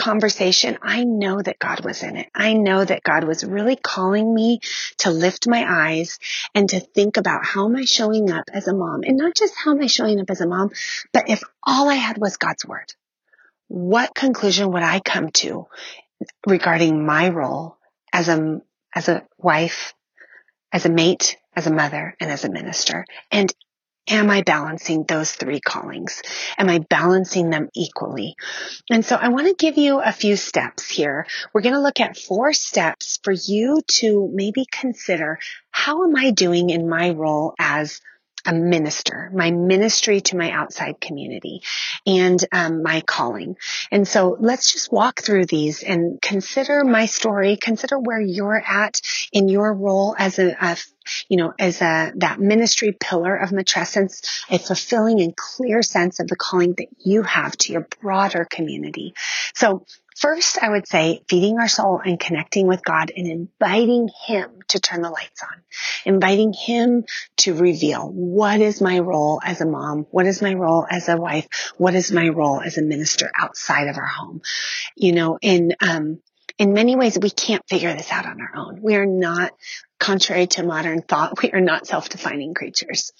conversation, 0.00 0.78
I 0.82 1.04
know 1.04 1.40
that 1.40 1.58
God 1.58 1.84
was 1.84 2.02
in 2.02 2.16
it. 2.16 2.28
I 2.34 2.54
know 2.54 2.84
that 2.84 3.02
God 3.02 3.24
was 3.24 3.44
really 3.44 3.76
calling 3.76 4.34
me 4.34 4.60
to 4.98 5.10
lift 5.10 5.46
my 5.46 5.64
eyes 5.68 6.18
and 6.54 6.68
to 6.70 6.80
think 6.80 7.18
about 7.18 7.44
how 7.44 7.66
am 7.66 7.76
I 7.76 7.84
showing 7.84 8.30
up 8.32 8.44
as 8.52 8.66
a 8.66 8.74
mom 8.74 9.02
and 9.04 9.18
not 9.18 9.34
just 9.34 9.54
how 9.54 9.72
am 9.72 9.82
I 9.82 9.86
showing 9.86 10.18
up 10.18 10.30
as 10.30 10.40
a 10.40 10.48
mom, 10.48 10.70
but 11.12 11.28
if 11.28 11.42
all 11.62 11.88
I 11.88 11.94
had 11.94 12.16
was 12.18 12.38
God's 12.38 12.64
word, 12.64 12.92
what 13.68 14.14
conclusion 14.14 14.72
would 14.72 14.82
I 14.82 15.00
come 15.00 15.30
to 15.32 15.66
regarding 16.46 17.04
my 17.04 17.28
role 17.28 17.76
as 18.12 18.28
a, 18.28 18.62
as 18.94 19.08
a 19.08 19.26
wife, 19.38 19.92
as 20.72 20.86
a 20.86 20.90
mate, 20.90 21.36
as 21.54 21.66
a 21.66 21.72
mother, 21.72 22.16
and 22.18 22.30
as 22.30 22.44
a 22.44 22.50
minister? 22.50 23.04
And 23.30 23.52
am 24.08 24.30
I 24.30 24.42
balancing 24.42 25.04
those 25.04 25.32
three 25.32 25.60
callings? 25.60 26.22
Am 26.58 26.68
I 26.68 26.78
balancing 26.78 27.50
them 27.50 27.68
equally? 27.74 28.36
And 28.90 29.04
so 29.04 29.16
I 29.16 29.28
want 29.28 29.46
to 29.46 29.54
give 29.54 29.78
you 29.78 30.00
a 30.00 30.12
few 30.12 30.36
steps 30.36 30.88
here. 30.88 31.26
We're 31.52 31.62
going 31.62 31.74
to 31.74 31.80
look 31.80 32.00
at 32.00 32.16
four 32.16 32.52
steps 32.52 33.18
for 33.22 33.32
you 33.32 33.80
to 33.86 34.30
maybe 34.32 34.66
consider 34.70 35.38
how 35.70 36.04
am 36.04 36.16
I 36.16 36.30
doing 36.30 36.70
in 36.70 36.88
my 36.88 37.10
role 37.10 37.54
as 37.58 38.00
a 38.50 38.52
minister, 38.52 39.30
my 39.32 39.52
ministry 39.52 40.20
to 40.20 40.36
my 40.36 40.50
outside 40.50 41.00
community 41.00 41.62
and 42.04 42.44
um, 42.50 42.82
my 42.82 43.00
calling. 43.00 43.56
And 43.92 44.08
so 44.08 44.36
let's 44.40 44.72
just 44.72 44.90
walk 44.90 45.22
through 45.22 45.46
these 45.46 45.84
and 45.84 46.20
consider 46.20 46.82
my 46.82 47.06
story, 47.06 47.56
consider 47.56 47.96
where 47.96 48.20
you're 48.20 48.60
at 48.60 49.00
in 49.32 49.48
your 49.48 49.72
role 49.72 50.16
as 50.18 50.40
a, 50.40 50.56
a 50.60 50.76
you 51.28 51.36
know, 51.36 51.54
as 51.58 51.80
a, 51.80 52.12
that 52.16 52.40
ministry 52.40 52.96
pillar 52.98 53.36
of 53.36 53.50
matrescence, 53.50 54.42
a 54.50 54.58
fulfilling 54.58 55.20
and 55.20 55.36
clear 55.36 55.82
sense 55.82 56.18
of 56.18 56.26
the 56.26 56.36
calling 56.36 56.74
that 56.74 56.88
you 56.98 57.22
have 57.22 57.56
to 57.56 57.72
your 57.72 57.86
broader 58.00 58.46
community. 58.50 59.14
So 59.54 59.86
First, 60.20 60.58
I 60.60 60.68
would 60.68 60.86
say 60.86 61.22
feeding 61.30 61.58
our 61.58 61.66
soul 61.66 62.02
and 62.04 62.20
connecting 62.20 62.66
with 62.66 62.84
God 62.84 63.10
and 63.16 63.26
inviting 63.26 64.10
Him 64.26 64.50
to 64.68 64.78
turn 64.78 65.00
the 65.00 65.08
lights 65.08 65.42
on, 65.42 65.62
inviting 66.04 66.52
Him 66.52 67.04
to 67.38 67.54
reveal 67.54 68.06
what 68.06 68.60
is 68.60 68.82
my 68.82 68.98
role 68.98 69.40
as 69.42 69.62
a 69.62 69.66
mom? 69.66 70.06
What 70.10 70.26
is 70.26 70.42
my 70.42 70.52
role 70.52 70.86
as 70.88 71.08
a 71.08 71.16
wife? 71.16 71.72
What 71.78 71.94
is 71.94 72.12
my 72.12 72.28
role 72.28 72.60
as 72.60 72.76
a 72.76 72.82
minister 72.82 73.30
outside 73.40 73.88
of 73.88 73.96
our 73.96 74.06
home? 74.06 74.42
You 74.94 75.12
know, 75.12 75.38
in, 75.40 75.74
um, 75.80 76.20
in 76.58 76.74
many 76.74 76.96
ways, 76.96 77.18
we 77.18 77.30
can't 77.30 77.66
figure 77.66 77.94
this 77.94 78.12
out 78.12 78.26
on 78.26 78.42
our 78.42 78.56
own. 78.56 78.82
We 78.82 78.96
are 78.96 79.06
not, 79.06 79.52
contrary 79.98 80.48
to 80.48 80.62
modern 80.62 81.00
thought, 81.00 81.40
we 81.42 81.50
are 81.52 81.62
not 81.62 81.86
self-defining 81.86 82.52
creatures 82.52 83.12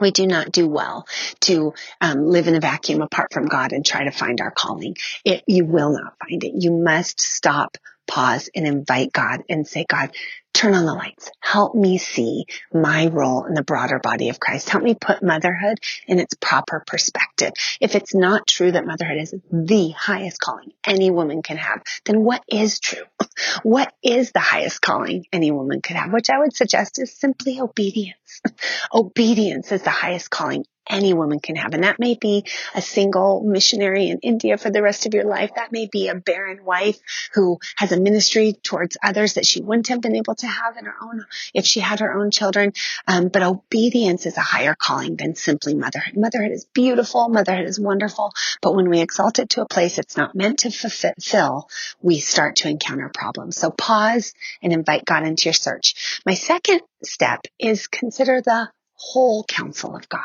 we 0.00 0.10
do 0.10 0.26
not 0.26 0.52
do 0.52 0.68
well 0.68 1.06
to 1.40 1.74
um, 2.00 2.28
live 2.28 2.48
in 2.48 2.54
a 2.54 2.60
vacuum 2.60 3.02
apart 3.02 3.32
from 3.32 3.46
God 3.46 3.72
and 3.72 3.84
try 3.84 4.04
to 4.04 4.10
find 4.10 4.40
our 4.40 4.50
calling. 4.50 4.96
It, 5.24 5.44
you 5.46 5.64
will 5.64 5.92
not 5.92 6.14
find 6.20 6.42
it. 6.44 6.52
You 6.54 6.72
must 6.72 7.20
stop, 7.20 7.76
pause, 8.06 8.50
and 8.54 8.66
invite 8.66 9.12
God 9.12 9.42
and 9.48 9.66
say, 9.66 9.84
God, 9.88 10.10
turn 10.58 10.74
on 10.74 10.84
the 10.84 10.94
lights. 10.94 11.30
Help 11.40 11.74
me 11.74 11.98
see 11.98 12.46
my 12.72 13.06
role 13.06 13.44
in 13.44 13.54
the 13.54 13.62
broader 13.62 14.00
body 14.00 14.28
of 14.28 14.40
Christ. 14.40 14.68
Help 14.68 14.82
me 14.82 14.94
put 14.94 15.22
motherhood 15.22 15.78
in 16.08 16.18
its 16.18 16.34
proper 16.34 16.82
perspective. 16.84 17.52
If 17.80 17.94
it's 17.94 18.12
not 18.12 18.46
true 18.46 18.72
that 18.72 18.84
motherhood 18.84 19.18
is 19.18 19.34
the 19.52 19.90
highest 19.90 20.40
calling 20.40 20.72
any 20.84 21.12
woman 21.12 21.42
can 21.42 21.58
have, 21.58 21.82
then 22.06 22.24
what 22.24 22.42
is 22.48 22.80
true? 22.80 23.04
What 23.62 23.92
is 24.02 24.32
the 24.32 24.40
highest 24.40 24.80
calling 24.80 25.24
any 25.32 25.52
woman 25.52 25.80
could 25.80 25.94
have? 25.94 26.12
Which 26.12 26.28
I 26.28 26.38
would 26.38 26.54
suggest 26.54 26.98
is 26.98 27.14
simply 27.14 27.60
obedience. 27.60 28.42
obedience 28.92 29.70
is 29.70 29.82
the 29.82 29.90
highest 29.90 30.28
calling 30.28 30.64
any 30.88 31.14
woman 31.14 31.40
can 31.40 31.56
have. 31.56 31.74
And 31.74 31.84
that 31.84 31.98
may 31.98 32.14
be 32.14 32.44
a 32.74 32.82
single 32.82 33.42
missionary 33.42 34.08
in 34.08 34.18
India 34.18 34.56
for 34.56 34.70
the 34.70 34.82
rest 34.82 35.06
of 35.06 35.14
your 35.14 35.24
life. 35.24 35.50
That 35.56 35.72
may 35.72 35.88
be 35.90 36.08
a 36.08 36.14
barren 36.14 36.64
wife 36.64 36.98
who 37.34 37.58
has 37.76 37.92
a 37.92 38.00
ministry 38.00 38.54
towards 38.62 38.96
others 39.02 39.34
that 39.34 39.46
she 39.46 39.60
wouldn't 39.60 39.88
have 39.88 40.00
been 40.00 40.16
able 40.16 40.34
to 40.36 40.46
have 40.46 40.76
in 40.76 40.84
her 40.84 40.94
own, 41.02 41.24
if 41.54 41.64
she 41.64 41.80
had 41.80 42.00
her 42.00 42.12
own 42.12 42.30
children. 42.30 42.72
Um, 43.06 43.28
but 43.28 43.42
obedience 43.42 44.26
is 44.26 44.36
a 44.36 44.42
higher 44.42 44.74
calling 44.74 45.16
than 45.16 45.34
simply 45.34 45.74
motherhood. 45.74 46.16
Motherhood 46.16 46.52
is 46.52 46.64
beautiful. 46.64 47.28
Motherhood 47.28 47.66
is 47.66 47.78
wonderful. 47.78 48.32
But 48.62 48.74
when 48.74 48.88
we 48.88 49.00
exalt 49.00 49.38
it 49.38 49.50
to 49.50 49.62
a 49.62 49.68
place 49.68 49.98
it's 49.98 50.16
not 50.16 50.34
meant 50.34 50.60
to 50.60 50.70
fulfill, 50.70 51.68
we 52.00 52.20
start 52.20 52.56
to 52.56 52.68
encounter 52.68 53.10
problems. 53.12 53.56
So 53.56 53.70
pause 53.70 54.34
and 54.62 54.72
invite 54.72 55.04
God 55.04 55.26
into 55.26 55.46
your 55.46 55.54
search. 55.54 56.20
My 56.24 56.34
second 56.34 56.80
step 57.02 57.40
is 57.58 57.86
consider 57.86 58.40
the 58.40 58.68
whole 58.98 59.44
counsel 59.44 59.96
of 59.96 60.08
God. 60.08 60.22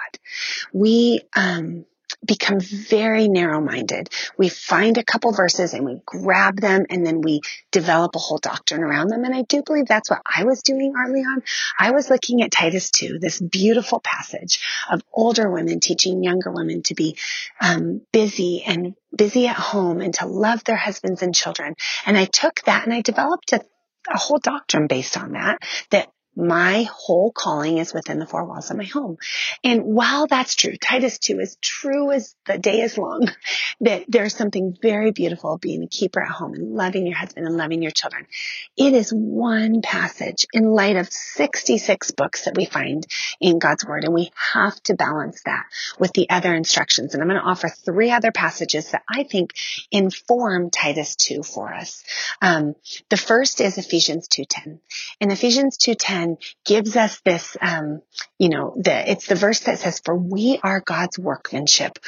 We, 0.73 1.21
um, 1.35 1.85
become 2.25 2.59
very 2.59 3.27
narrow 3.27 3.61
minded. 3.61 4.09
We 4.37 4.49
find 4.49 4.97
a 4.97 5.03
couple 5.03 5.31
verses 5.33 5.73
and 5.73 5.85
we 5.85 5.99
grab 6.05 6.59
them 6.59 6.85
and 6.89 7.05
then 7.05 7.21
we 7.21 7.41
develop 7.71 8.15
a 8.15 8.19
whole 8.19 8.37
doctrine 8.37 8.81
around 8.81 9.09
them. 9.09 9.23
And 9.23 9.35
I 9.35 9.41
do 9.43 9.61
believe 9.63 9.87
that's 9.87 10.09
what 10.09 10.21
I 10.25 10.43
was 10.43 10.61
doing 10.63 10.93
early 10.97 11.21
on. 11.21 11.43
I 11.77 11.91
was 11.91 12.09
looking 12.09 12.41
at 12.41 12.51
Titus 12.51 12.91
2, 12.91 13.19
this 13.19 13.39
beautiful 13.39 13.99
passage 13.99 14.59
of 14.91 15.01
older 15.11 15.49
women 15.49 15.79
teaching 15.79 16.23
younger 16.23 16.51
women 16.51 16.83
to 16.83 16.95
be 16.95 17.17
um, 17.59 18.01
busy 18.11 18.63
and 18.63 18.95
busy 19.15 19.47
at 19.47 19.55
home 19.55 20.01
and 20.01 20.13
to 20.15 20.25
love 20.25 20.63
their 20.63 20.75
husbands 20.75 21.21
and 21.21 21.35
children. 21.35 21.75
And 22.05 22.17
I 22.17 22.25
took 22.25 22.61
that 22.65 22.85
and 22.85 22.93
I 22.93 23.01
developed 23.01 23.53
a 23.53 23.61
a 24.13 24.17
whole 24.17 24.37
doctrine 24.37 24.87
based 24.87 25.17
on 25.17 25.31
that, 25.31 25.59
that 25.91 26.09
my 26.35 26.83
whole 26.91 27.31
calling 27.31 27.77
is 27.77 27.93
within 27.93 28.19
the 28.19 28.25
four 28.25 28.43
walls 28.45 28.71
of 28.71 28.77
my 28.77 28.85
home. 28.85 29.17
And 29.63 29.83
while 29.83 30.25
that's 30.25 30.55
true, 30.55 30.75
Titus 30.77 31.19
2 31.19 31.39
is 31.39 31.57
true 31.61 32.11
as 32.11 32.35
the 32.45 32.57
day 32.57 32.81
is 32.81 32.97
long, 32.97 33.27
that 33.81 34.05
there's 34.07 34.35
something 34.35 34.75
very 34.81 35.11
beautiful 35.11 35.57
being 35.57 35.83
a 35.83 35.87
keeper 35.87 36.23
at 36.23 36.31
home 36.31 36.53
and 36.53 36.73
loving 36.73 37.05
your 37.05 37.17
husband 37.17 37.45
and 37.45 37.55
loving 37.55 37.81
your 37.81 37.91
children. 37.91 38.25
It 38.75 38.93
is 38.93 39.11
one 39.11 39.81
passage 39.81 40.45
in 40.53 40.71
light 40.71 40.95
of 40.95 41.11
66 41.11 42.11
books 42.11 42.45
that 42.45 42.57
we 42.57 42.65
find 42.65 43.05
in 43.39 43.59
God's 43.59 43.85
word. 43.85 44.03
And 44.03 44.13
we 44.13 44.31
have 44.53 44.81
to 44.83 44.95
balance 44.95 45.41
that 45.45 45.65
with 45.99 46.13
the 46.13 46.29
other 46.29 46.55
instructions. 46.55 47.13
And 47.13 47.21
I'm 47.21 47.29
going 47.29 47.39
to 47.39 47.47
offer 47.47 47.69
three 47.69 48.11
other 48.11 48.31
passages 48.31 48.91
that 48.91 49.03
I 49.09 49.23
think 49.23 49.51
inform 49.91 50.71
Titus 50.71 51.15
2 51.15 51.43
for 51.43 51.73
us. 51.73 52.03
Um, 52.41 52.75
the 53.09 53.17
first 53.17 53.61
is 53.61 53.77
Ephesians 53.77 54.27
2.10. 54.27 54.79
In 55.19 55.31
Ephesians 55.31 55.77
2.10, 55.77 56.22
gives 56.65 56.95
us 56.95 57.21
this, 57.25 57.57
um, 57.61 58.01
you 58.39 58.49
know, 58.49 58.73
the, 58.77 59.11
it's 59.11 59.27
the 59.27 59.35
verse 59.35 59.61
that 59.61 59.79
says, 59.79 60.01
for 60.03 60.15
we 60.15 60.59
are 60.63 60.81
God's 60.81 61.19
workmanship. 61.19 61.99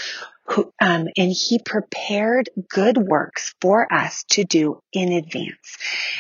Who, 0.48 0.72
um, 0.80 1.08
and 1.18 1.32
he 1.32 1.58
prepared 1.58 2.52
good 2.70 3.00
works 3.00 3.56
for 3.62 3.92
us 3.92 4.26
to 4.34 4.44
do 4.44 4.80
in 4.94 5.12
advance. 5.12 5.78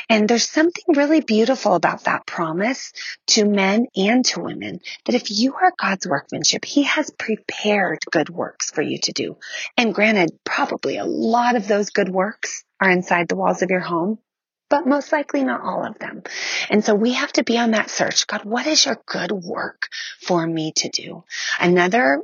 And 0.10 0.28
there's 0.28 0.50
something 0.50 0.96
really 0.96 1.22
beautiful 1.22 1.76
about 1.76 2.06
that 2.06 2.26
promise 2.26 2.92
to 3.28 3.46
men 3.46 3.86
and 3.96 4.26
to 4.26 4.40
women 4.40 4.80
that 5.06 5.14
if 5.14 5.30
you 5.30 5.54
are 5.54 5.72
God's 5.80 6.08
workmanship, 6.08 6.66
he 6.66 6.84
has 6.84 7.12
prepared 7.12 8.00
good 8.10 8.30
works 8.32 8.72
for 8.72 8.82
you 8.82 8.98
to 9.04 9.12
do. 9.12 9.38
And 9.78 9.94
granted, 9.94 10.32
probably 10.44 10.98
a 10.98 11.06
lot 11.06 11.56
of 11.56 11.68
those 11.68 11.92
good 11.92 12.10
works 12.10 12.64
are 12.82 12.90
inside 12.90 13.28
the 13.28 13.36
walls 13.36 13.62
of 13.62 13.70
your 13.70 13.80
home 13.80 14.18
but 14.70 14.88
most 14.88 15.12
likely 15.12 15.44
not 15.44 15.62
all 15.62 15.86
of 15.86 16.00
them. 16.00 16.24
And 16.70 16.84
so 16.84 16.96
we 16.96 17.14
have 17.14 17.32
to 17.34 17.44
be 17.44 17.58
on 17.58 17.72
that 17.72 17.90
search. 17.90 18.28
God, 18.28 18.46
what 18.46 18.68
is 18.68 18.86
your 18.86 18.98
good 19.06 19.32
work 19.32 19.90
for 20.22 20.46
me 20.46 20.74
to 20.78 20.90
do? 20.90 21.24
Another 21.60 22.22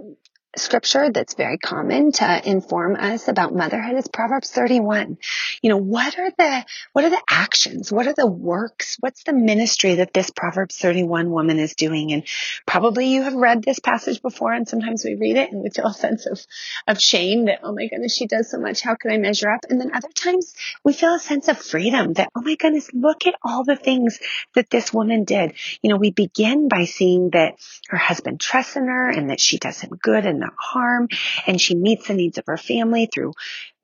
scripture 0.58 1.10
that's 1.12 1.36
very 1.36 1.58
common 1.58 2.12
to 2.12 2.50
inform 2.50 2.96
us 2.96 3.28
about 3.28 3.56
motherhood 3.56 3.96
is 3.96 4.08
Proverbs 4.08 4.52
31. 4.52 5.18
You 5.62 5.70
know, 5.70 5.78
what 5.78 6.20
are 6.20 6.32
the, 6.38 6.66
what 6.92 7.06
are 7.06 7.10
the 7.10 7.22
actions? 7.30 7.92
What 7.92 8.08
are 8.08 8.14
the 8.14 8.28
works? 8.28 8.98
What's 9.00 9.24
the 9.24 9.34
ministry 9.34 9.96
that 9.96 10.14
this 10.14 10.30
Proverbs 10.30 10.78
31 10.78 11.30
woman 11.32 11.58
is 11.58 11.76
doing? 11.76 12.12
And 12.12 12.24
probably 12.66 13.08
you 13.08 13.24
have 13.24 13.34
read 13.34 13.64
this 13.64 13.80
passage 13.80 14.22
before 14.22 14.52
and 14.52 14.68
sometimes 14.68 15.06
we 15.06 15.16
read 15.16 15.38
it 15.38 15.52
and 15.52 15.64
we 15.64 15.70
feel 15.70 15.88
a 15.88 15.94
sense 15.94 16.26
of, 16.26 16.40
of 16.88 17.00
shame 17.00 17.46
that, 17.46 17.60
oh 17.64 17.74
my 17.74 17.88
goodness, 17.88 18.16
she 18.16 18.28
does 18.28 18.52
so 18.52 18.60
much. 18.60 18.82
How 18.82 18.96
can 18.96 19.12
I 19.12 19.18
measure 19.18 19.50
up? 19.50 19.62
And 19.70 19.80
then 19.80 19.96
other 19.96 20.10
times 20.14 20.54
we 20.84 20.92
feel 20.92 21.16
a 21.16 21.20
sense 21.20 21.48
of 21.48 21.58
freedom 21.58 22.14
that, 22.14 22.30
oh 22.36 22.42
my 22.42 22.56
goodness, 22.56 22.90
look 22.94 23.26
at 23.26 23.36
all 23.42 23.64
the 23.64 23.78
things 23.78 24.20
that 24.56 24.70
this 24.70 24.94
woman 24.94 25.24
did. 25.24 25.54
You 25.82 25.90
know, 25.90 25.98
we 25.98 26.12
begin 26.12 26.68
by 26.68 26.86
seeing 26.86 27.30
that 27.32 27.56
her 27.88 27.98
husband 27.98 28.42
trusts 28.42 28.76
in 28.76 28.88
her 28.88 29.10
and 29.10 29.30
that 29.30 29.40
she 29.40 29.58
does 29.58 29.80
him 29.80 29.92
good 30.02 30.26
and 30.26 30.41
not 30.42 30.54
harm. 30.58 31.08
And 31.48 31.60
she 31.60 31.76
meets 31.76 32.08
the 32.08 32.14
needs 32.14 32.38
of 32.38 32.46
her 32.48 32.58
family 32.58 33.08
through 33.12 33.34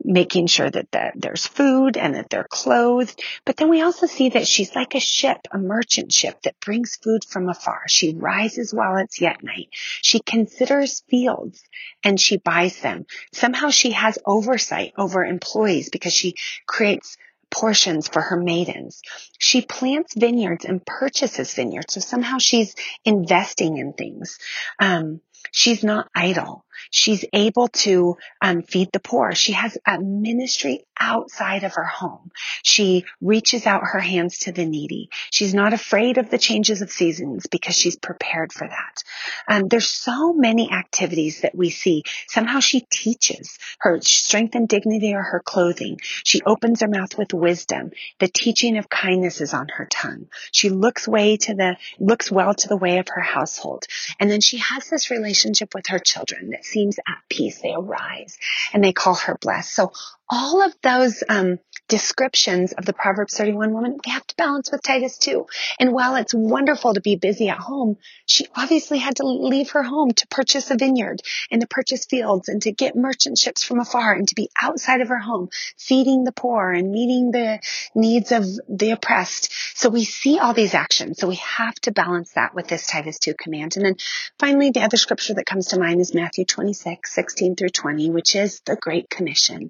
making 0.03 0.47
sure 0.47 0.69
that 0.69 0.91
the, 0.91 1.11
there's 1.15 1.47
food 1.47 1.97
and 1.97 2.15
that 2.15 2.29
they're 2.29 2.47
clothed. 2.49 3.21
But 3.45 3.57
then 3.57 3.69
we 3.69 3.81
also 3.81 4.05
see 4.05 4.29
that 4.29 4.47
she's 4.47 4.75
like 4.75 4.95
a 4.95 4.99
ship, 4.99 5.39
a 5.51 5.57
merchant 5.57 6.11
ship 6.11 6.41
that 6.43 6.59
brings 6.59 6.95
food 6.95 7.25
from 7.25 7.49
afar. 7.49 7.81
She 7.87 8.13
rises 8.13 8.73
while 8.73 8.97
it's 8.97 9.19
yet 9.19 9.43
night. 9.43 9.69
She 9.73 10.19
considers 10.19 11.03
fields 11.09 11.63
and 12.03 12.19
she 12.19 12.37
buys 12.37 12.79
them. 12.79 13.05
Somehow 13.33 13.69
she 13.69 13.91
has 13.91 14.19
oversight 14.25 14.93
over 14.97 15.25
employees 15.25 15.89
because 15.89 16.13
she 16.13 16.35
creates 16.67 17.17
portions 17.49 18.07
for 18.07 18.21
her 18.21 18.37
maidens. 18.37 19.01
She 19.39 19.61
plants 19.61 20.13
vineyards 20.15 20.65
and 20.65 20.85
purchases 20.85 21.53
vineyards. 21.53 21.93
So 21.93 22.01
somehow 22.01 22.37
she's 22.39 22.75
investing 23.05 23.77
in 23.77 23.93
things. 23.93 24.37
Um, 24.79 25.21
she's 25.51 25.83
not 25.83 26.07
idle. 26.15 26.65
She's 26.91 27.25
able 27.33 27.67
to 27.69 28.17
um, 28.41 28.61
feed 28.61 28.89
the 28.91 28.99
poor. 28.99 29.33
She 29.33 29.53
has 29.53 29.77
a 29.85 29.99
ministry 29.99 30.85
outside 30.99 31.63
of 31.63 31.75
her 31.75 31.83
home. 31.83 32.31
She 32.63 33.05
reaches 33.21 33.65
out 33.65 33.81
her 33.83 33.99
hands 33.99 34.39
to 34.39 34.51
the 34.51 34.65
needy. 34.65 35.09
She's 35.31 35.53
not 35.53 35.73
afraid 35.73 36.17
of 36.17 36.29
the 36.29 36.37
changes 36.37 36.81
of 36.81 36.91
seasons 36.91 37.47
because 37.47 37.75
she's 37.75 37.97
prepared 37.97 38.51
for 38.51 38.67
that. 38.67 39.03
Um, 39.47 39.67
there's 39.67 39.87
so 39.87 40.33
many 40.33 40.71
activities 40.71 41.41
that 41.41 41.55
we 41.55 41.69
see. 41.69 42.03
Somehow 42.27 42.59
she 42.59 42.81
teaches. 42.89 43.57
Her 43.79 43.99
strength 44.01 44.55
and 44.55 44.67
dignity 44.67 45.13
are 45.13 45.23
her 45.23 45.41
clothing. 45.43 45.99
She 46.01 46.41
opens 46.41 46.81
her 46.81 46.87
mouth 46.87 47.17
with 47.17 47.33
wisdom. 47.33 47.91
The 48.19 48.27
teaching 48.27 48.77
of 48.77 48.89
kindness 48.89 49.41
is 49.41 49.53
on 49.53 49.67
her 49.69 49.87
tongue. 49.89 50.27
She 50.51 50.69
looks 50.69 51.07
way 51.07 51.37
to 51.37 51.53
the 51.53 51.77
looks 51.99 52.31
well 52.31 52.53
to 52.53 52.67
the 52.67 52.77
way 52.77 52.97
of 52.99 53.07
her 53.09 53.21
household. 53.21 53.85
And 54.19 54.29
then 54.29 54.41
she 54.41 54.57
has 54.57 54.89
this 54.89 55.11
relationship 55.11 55.73
with 55.73 55.87
her 55.87 55.99
children 55.99 56.49
that 56.49 56.65
seems 56.67 56.97
at 56.99 57.17
peace. 57.29 57.61
They 57.61 57.73
arise 57.73 58.37
and 58.73 58.83
they 58.83 58.93
call 58.93 59.15
her 59.15 59.37
blessed. 59.39 59.73
So 59.73 59.91
all 60.29 60.61
of 60.61 60.75
those 60.83 61.23
um, 61.29 61.59
descriptions 61.87 62.73
of 62.73 62.85
the 62.85 62.91
Proverbs 62.91 63.35
31 63.37 63.73
woman, 63.73 63.97
we 64.05 64.11
have 64.11 64.27
to 64.27 64.35
balance 64.35 64.69
with 64.71 64.81
Titus 64.83 65.17
2. 65.19 65.45
And 65.79 65.93
while 65.93 66.15
it's 66.15 66.33
wonderful 66.33 66.93
to 66.93 67.01
be 67.01 67.15
busy 67.15 67.47
at 67.47 67.57
home, 67.57 67.97
she 68.25 68.45
obviously 68.55 68.97
had 68.97 69.17
to 69.17 69.25
leave 69.25 69.71
her 69.71 69.83
home 69.83 70.11
to 70.11 70.27
purchase 70.27 70.69
a 70.69 70.75
vineyard 70.75 71.21
and 71.49 71.61
to 71.61 71.67
purchase 71.67 72.05
fields 72.05 72.49
and 72.49 72.61
to 72.63 72.73
get 72.73 72.95
merchant 72.95 73.37
ships 73.37 73.63
from 73.63 73.79
afar 73.79 74.13
and 74.13 74.27
to 74.27 74.35
be 74.35 74.49
outside 74.61 74.99
of 74.99 75.07
her 75.07 75.19
home, 75.19 75.49
feeding 75.77 76.25
the 76.25 76.33
poor 76.33 76.71
and 76.71 76.91
meeting 76.91 77.31
the 77.31 77.59
needs 77.95 78.33
of 78.33 78.43
the 78.67 78.91
oppressed. 78.91 79.53
So 79.77 79.89
we 79.89 80.03
see 80.03 80.39
all 80.39 80.53
these 80.53 80.73
actions. 80.73 81.19
So 81.19 81.27
we 81.27 81.35
have 81.35 81.75
to 81.81 81.91
balance 81.91 82.33
that 82.33 82.53
with 82.53 82.67
this 82.67 82.85
Titus 82.85 83.19
2 83.19 83.33
command. 83.35 83.77
And 83.77 83.85
then 83.85 83.95
finally, 84.39 84.71
the 84.71 84.81
other 84.81 84.97
scripture 84.97 85.35
that 85.35 85.45
comes 85.45 85.67
to 85.67 85.79
mind 85.79 86.01
is 86.01 86.13
Matthew 86.13 86.43
26, 86.57 87.13
16 87.13 87.55
through 87.55 87.69
20, 87.69 88.09
which 88.09 88.35
is 88.35 88.61
the 88.65 88.75
Great 88.75 89.11
Commission 89.11 89.69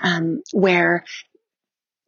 um, 0.00 0.40
where 0.52 1.04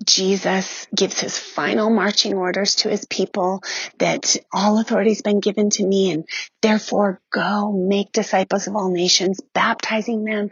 Jesus 0.05 0.87
gives 0.95 1.19
his 1.19 1.37
final 1.37 1.91
marching 1.91 2.35
orders 2.35 2.77
to 2.77 2.89
his 2.89 3.05
people 3.07 3.61
that 3.99 4.37
all 4.53 4.79
authority 4.79 5.11
has 5.11 5.21
been 5.21 5.41
given 5.41 5.71
to 5.71 5.85
me 5.85 6.13
and 6.13 6.29
therefore 6.63 7.21
go 7.33 7.73
make 7.73 8.13
disciples 8.13 8.69
of 8.69 8.77
all 8.77 8.93
nations, 8.93 9.41
baptizing 9.53 10.23
them, 10.23 10.51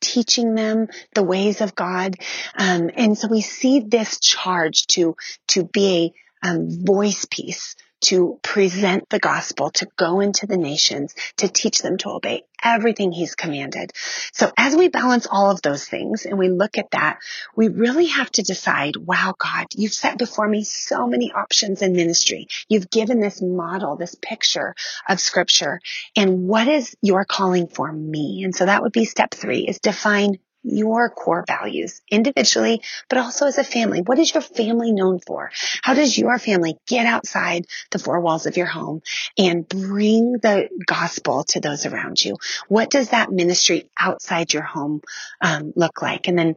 teaching 0.00 0.54
them 0.54 0.86
the 1.16 1.24
ways 1.24 1.60
of 1.60 1.74
God. 1.74 2.14
Um, 2.56 2.90
and 2.94 3.18
so 3.18 3.26
we 3.26 3.40
see 3.40 3.80
this 3.80 4.20
charge 4.20 4.86
to, 4.92 5.16
to 5.48 5.64
be 5.64 6.14
a 6.44 6.48
um, 6.48 6.68
voice 6.70 7.26
piece 7.28 7.74
to 8.04 8.38
present 8.42 9.08
the 9.08 9.18
gospel, 9.18 9.70
to 9.70 9.86
go 9.96 10.20
into 10.20 10.46
the 10.46 10.56
nations, 10.56 11.14
to 11.38 11.48
teach 11.48 11.80
them 11.80 11.96
to 11.98 12.10
obey 12.10 12.44
everything 12.62 13.12
he's 13.12 13.34
commanded. 13.34 13.92
So 14.32 14.50
as 14.56 14.74
we 14.74 14.88
balance 14.88 15.26
all 15.30 15.50
of 15.50 15.62
those 15.62 15.86
things 15.86 16.24
and 16.24 16.38
we 16.38 16.48
look 16.48 16.78
at 16.78 16.90
that, 16.92 17.18
we 17.54 17.68
really 17.68 18.06
have 18.06 18.30
to 18.32 18.42
decide, 18.42 18.96
wow, 18.96 19.34
God, 19.38 19.66
you've 19.74 19.92
set 19.92 20.18
before 20.18 20.48
me 20.48 20.64
so 20.64 21.06
many 21.06 21.32
options 21.32 21.82
in 21.82 21.92
ministry. 21.92 22.48
You've 22.68 22.90
given 22.90 23.20
this 23.20 23.42
model, 23.42 23.96
this 23.96 24.14
picture 24.14 24.74
of 25.08 25.20
scripture. 25.20 25.80
And 26.16 26.48
what 26.48 26.68
is 26.68 26.96
your 27.02 27.24
calling 27.24 27.68
for 27.68 27.92
me? 27.92 28.42
And 28.44 28.54
so 28.54 28.66
that 28.66 28.82
would 28.82 28.92
be 28.92 29.04
step 29.04 29.32
three 29.32 29.66
is 29.66 29.78
define 29.78 30.38
your 30.64 31.10
core 31.10 31.44
values 31.46 32.00
individually, 32.10 32.82
but 33.08 33.18
also 33.18 33.46
as 33.46 33.58
a 33.58 33.64
family. 33.64 34.00
What 34.00 34.18
is 34.18 34.32
your 34.32 34.40
family 34.40 34.92
known 34.92 35.20
for? 35.20 35.50
How 35.82 35.94
does 35.94 36.16
your 36.16 36.38
family 36.38 36.76
get 36.86 37.06
outside 37.06 37.66
the 37.90 37.98
four 37.98 38.20
walls 38.20 38.46
of 38.46 38.56
your 38.56 38.66
home 38.66 39.02
and 39.38 39.68
bring 39.68 40.32
the 40.32 40.68
gospel 40.86 41.44
to 41.44 41.60
those 41.60 41.86
around 41.86 42.24
you? 42.24 42.36
What 42.68 42.90
does 42.90 43.10
that 43.10 43.30
ministry 43.30 43.90
outside 43.98 44.52
your 44.52 44.62
home 44.62 45.02
um, 45.40 45.72
look 45.76 46.02
like? 46.02 46.28
And 46.28 46.38
then 46.38 46.56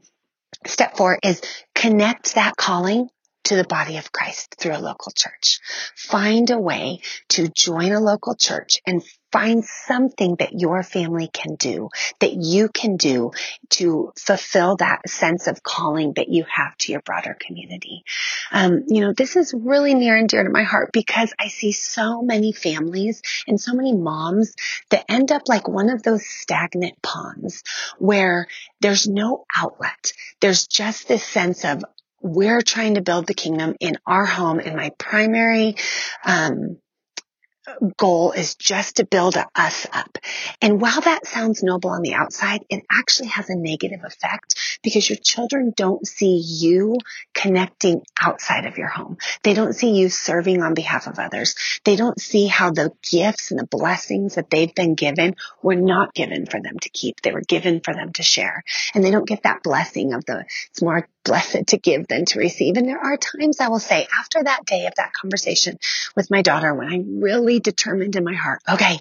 step 0.65 0.97
four 0.97 1.19
is 1.21 1.41
connect 1.75 2.35
that 2.35 2.55
calling 2.55 3.09
to 3.47 3.55
the 3.55 3.63
body 3.63 3.97
of 3.97 4.11
Christ 4.11 4.55
through 4.59 4.75
a 4.75 4.79
local 4.79 5.11
church. 5.11 5.59
Find 5.95 6.49
a 6.49 6.59
way 6.59 7.01
to 7.29 7.47
join 7.47 7.91
a 7.91 7.99
local 7.99 8.35
church 8.35 8.77
and 8.85 9.03
find 9.31 9.63
something 9.63 10.35
that 10.37 10.53
your 10.53 10.83
family 10.83 11.29
can 11.31 11.55
do, 11.55 11.89
that 12.19 12.33
you 12.33 12.69
can 12.69 12.95
do 12.97 13.31
to 13.69 14.11
fulfill 14.17 14.77
that 14.77 15.07
sense 15.09 15.47
of 15.47 15.61
calling 15.63 16.13
that 16.15 16.29
you 16.29 16.45
have 16.49 16.75
to 16.77 16.91
your 16.91 17.01
broader 17.01 17.37
community. 17.39 18.03
Um, 18.51 18.83
you 18.87 19.01
know, 19.01 19.13
this 19.13 19.35
is 19.35 19.53
really 19.53 19.93
near 19.93 20.15
and 20.15 20.29
dear 20.29 20.43
to 20.43 20.49
my 20.49 20.63
heart 20.63 20.91
because 20.93 21.33
I 21.39 21.49
see 21.49 21.71
so 21.71 22.21
many 22.21 22.53
families 22.53 23.21
and 23.47 23.59
so 23.59 23.73
many 23.73 23.93
moms 23.93 24.55
that 24.89 25.05
end 25.09 25.31
up 25.31 25.43
like 25.47 25.67
one 25.67 25.89
of 25.89 26.03
those 26.03 26.25
stagnant 26.25 27.01
ponds 27.01 27.63
where 27.97 28.47
there's 28.79 29.07
no 29.07 29.45
outlet. 29.55 30.13
There's 30.39 30.67
just 30.67 31.07
this 31.07 31.23
sense 31.23 31.65
of, 31.65 31.83
we're 32.21 32.61
trying 32.61 32.95
to 32.95 33.01
build 33.01 33.27
the 33.27 33.33
kingdom 33.33 33.75
in 33.79 33.97
our 34.05 34.25
home 34.25 34.59
and 34.59 34.75
my 34.75 34.91
primary 34.97 35.75
um, 36.25 36.77
goal 37.97 38.31
is 38.31 38.55
just 38.55 38.97
to 38.97 39.05
build 39.05 39.35
us 39.55 39.87
up. 39.91 40.17
And 40.61 40.81
while 40.81 41.01
that 41.01 41.27
sounds 41.27 41.63
noble 41.63 41.89
on 41.89 42.01
the 42.01 42.13
outside, 42.13 42.65
it 42.69 42.83
actually 42.91 43.29
has 43.29 43.49
a 43.49 43.55
negative 43.55 44.01
effect 44.03 44.55
because 44.83 45.09
your 45.09 45.17
children 45.21 45.73
don't 45.75 46.05
see 46.05 46.37
you 46.37 46.97
connecting 47.33 48.03
outside 48.19 48.65
of 48.65 48.77
your 48.77 48.87
home. 48.87 49.17
They 49.43 49.53
don't 49.53 49.73
see 49.73 49.91
you 49.91 50.09
serving 50.09 50.61
on 50.61 50.73
behalf 50.73 51.07
of 51.07 51.19
others. 51.19 51.55
They 51.83 51.95
don't 51.95 52.19
see 52.19 52.47
how 52.47 52.71
the 52.71 52.91
gifts 53.09 53.51
and 53.51 53.59
the 53.59 53.67
blessings 53.67 54.35
that 54.35 54.49
they've 54.49 54.73
been 54.73 54.95
given 54.95 55.35
were 55.61 55.75
not 55.75 56.13
given 56.13 56.45
for 56.45 56.61
them 56.61 56.79
to 56.79 56.89
keep. 56.89 57.21
They 57.21 57.31
were 57.31 57.41
given 57.41 57.81
for 57.81 57.93
them 57.93 58.13
to 58.13 58.23
share. 58.23 58.63
And 58.93 59.03
they 59.03 59.11
don't 59.11 59.27
get 59.27 59.43
that 59.43 59.63
blessing 59.63 60.13
of 60.13 60.25
the, 60.25 60.45
it's 60.69 60.81
more 60.81 61.07
blessed 61.23 61.67
to 61.67 61.77
give 61.77 62.07
than 62.07 62.25
to 62.25 62.39
receive. 62.39 62.77
And 62.77 62.87
there 62.87 62.99
are 62.99 63.17
times 63.17 63.59
I 63.59 63.67
will 63.67 63.79
say 63.79 64.07
after 64.17 64.43
that 64.43 64.65
day 64.65 64.85
of 64.87 64.95
that 64.95 65.13
conversation 65.13 65.77
with 66.15 66.31
my 66.31 66.41
daughter, 66.41 66.73
when 66.73 66.87
I 66.87 67.03
really 67.05 67.56
determined 67.59 68.15
in 68.15 68.23
my 68.23 68.33
heart, 68.33 68.61
okay, 68.69 68.99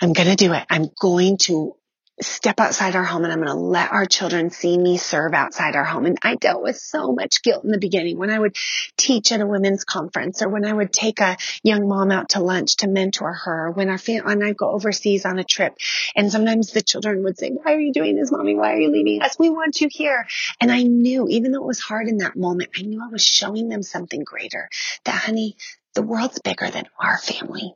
I'm 0.00 0.12
going 0.12 0.28
to 0.28 0.36
do 0.36 0.52
it. 0.52 0.64
I'm 0.68 0.90
going 1.00 1.38
to 1.42 1.76
step 2.20 2.60
outside 2.60 2.94
our 2.94 3.04
home 3.04 3.24
and 3.24 3.32
I'm 3.32 3.38
going 3.38 3.48
to 3.48 3.54
let 3.54 3.90
our 3.90 4.04
children 4.04 4.50
see 4.50 4.76
me 4.76 4.96
serve 4.96 5.32
outside 5.32 5.76
our 5.76 5.84
home. 5.84 6.04
And 6.04 6.18
I 6.22 6.36
dealt 6.36 6.62
with 6.62 6.76
so 6.76 7.12
much 7.12 7.42
guilt 7.42 7.64
in 7.64 7.70
the 7.70 7.78
beginning 7.78 8.18
when 8.18 8.30
I 8.30 8.38
would 8.38 8.54
teach 8.96 9.32
at 9.32 9.40
a 9.40 9.46
women's 9.46 9.84
conference 9.84 10.42
or 10.42 10.48
when 10.48 10.64
I 10.64 10.72
would 10.72 10.92
take 10.92 11.20
a 11.20 11.36
young 11.62 11.88
mom 11.88 12.10
out 12.10 12.30
to 12.30 12.40
lunch 12.40 12.76
to 12.78 12.88
mentor 12.88 13.32
her, 13.32 13.70
when 13.70 13.88
our 13.88 13.98
family, 13.98 14.32
and 14.32 14.44
I'd 14.44 14.56
go 14.56 14.70
overseas 14.70 15.24
on 15.24 15.38
a 15.38 15.44
trip. 15.44 15.74
And 16.14 16.30
sometimes 16.30 16.72
the 16.72 16.82
children 16.82 17.24
would 17.24 17.38
say, 17.38 17.50
why 17.50 17.72
are 17.72 17.80
you 17.80 17.92
doing 17.92 18.16
this, 18.16 18.30
mommy? 18.30 18.54
Why 18.54 18.74
are 18.74 18.80
you 18.80 18.90
leaving 18.90 19.22
us? 19.22 19.38
We 19.38 19.50
want 19.50 19.80
you 19.80 19.88
here. 19.90 20.26
And 20.60 20.70
I 20.70 20.82
knew, 20.82 21.26
even 21.28 21.52
though 21.52 21.62
it 21.62 21.66
was 21.66 21.80
hard 21.80 22.08
in 22.08 22.18
that 22.18 22.36
moment, 22.36 22.70
I 22.76 22.82
knew 22.82 23.02
I 23.02 23.08
was 23.08 23.24
showing 23.24 23.68
them 23.68 23.82
something 23.82 24.22
greater 24.22 24.68
that 25.04 25.14
honey, 25.14 25.56
the 25.94 26.02
world's 26.02 26.40
bigger 26.40 26.70
than 26.70 26.86
our 27.00 27.18
family. 27.18 27.74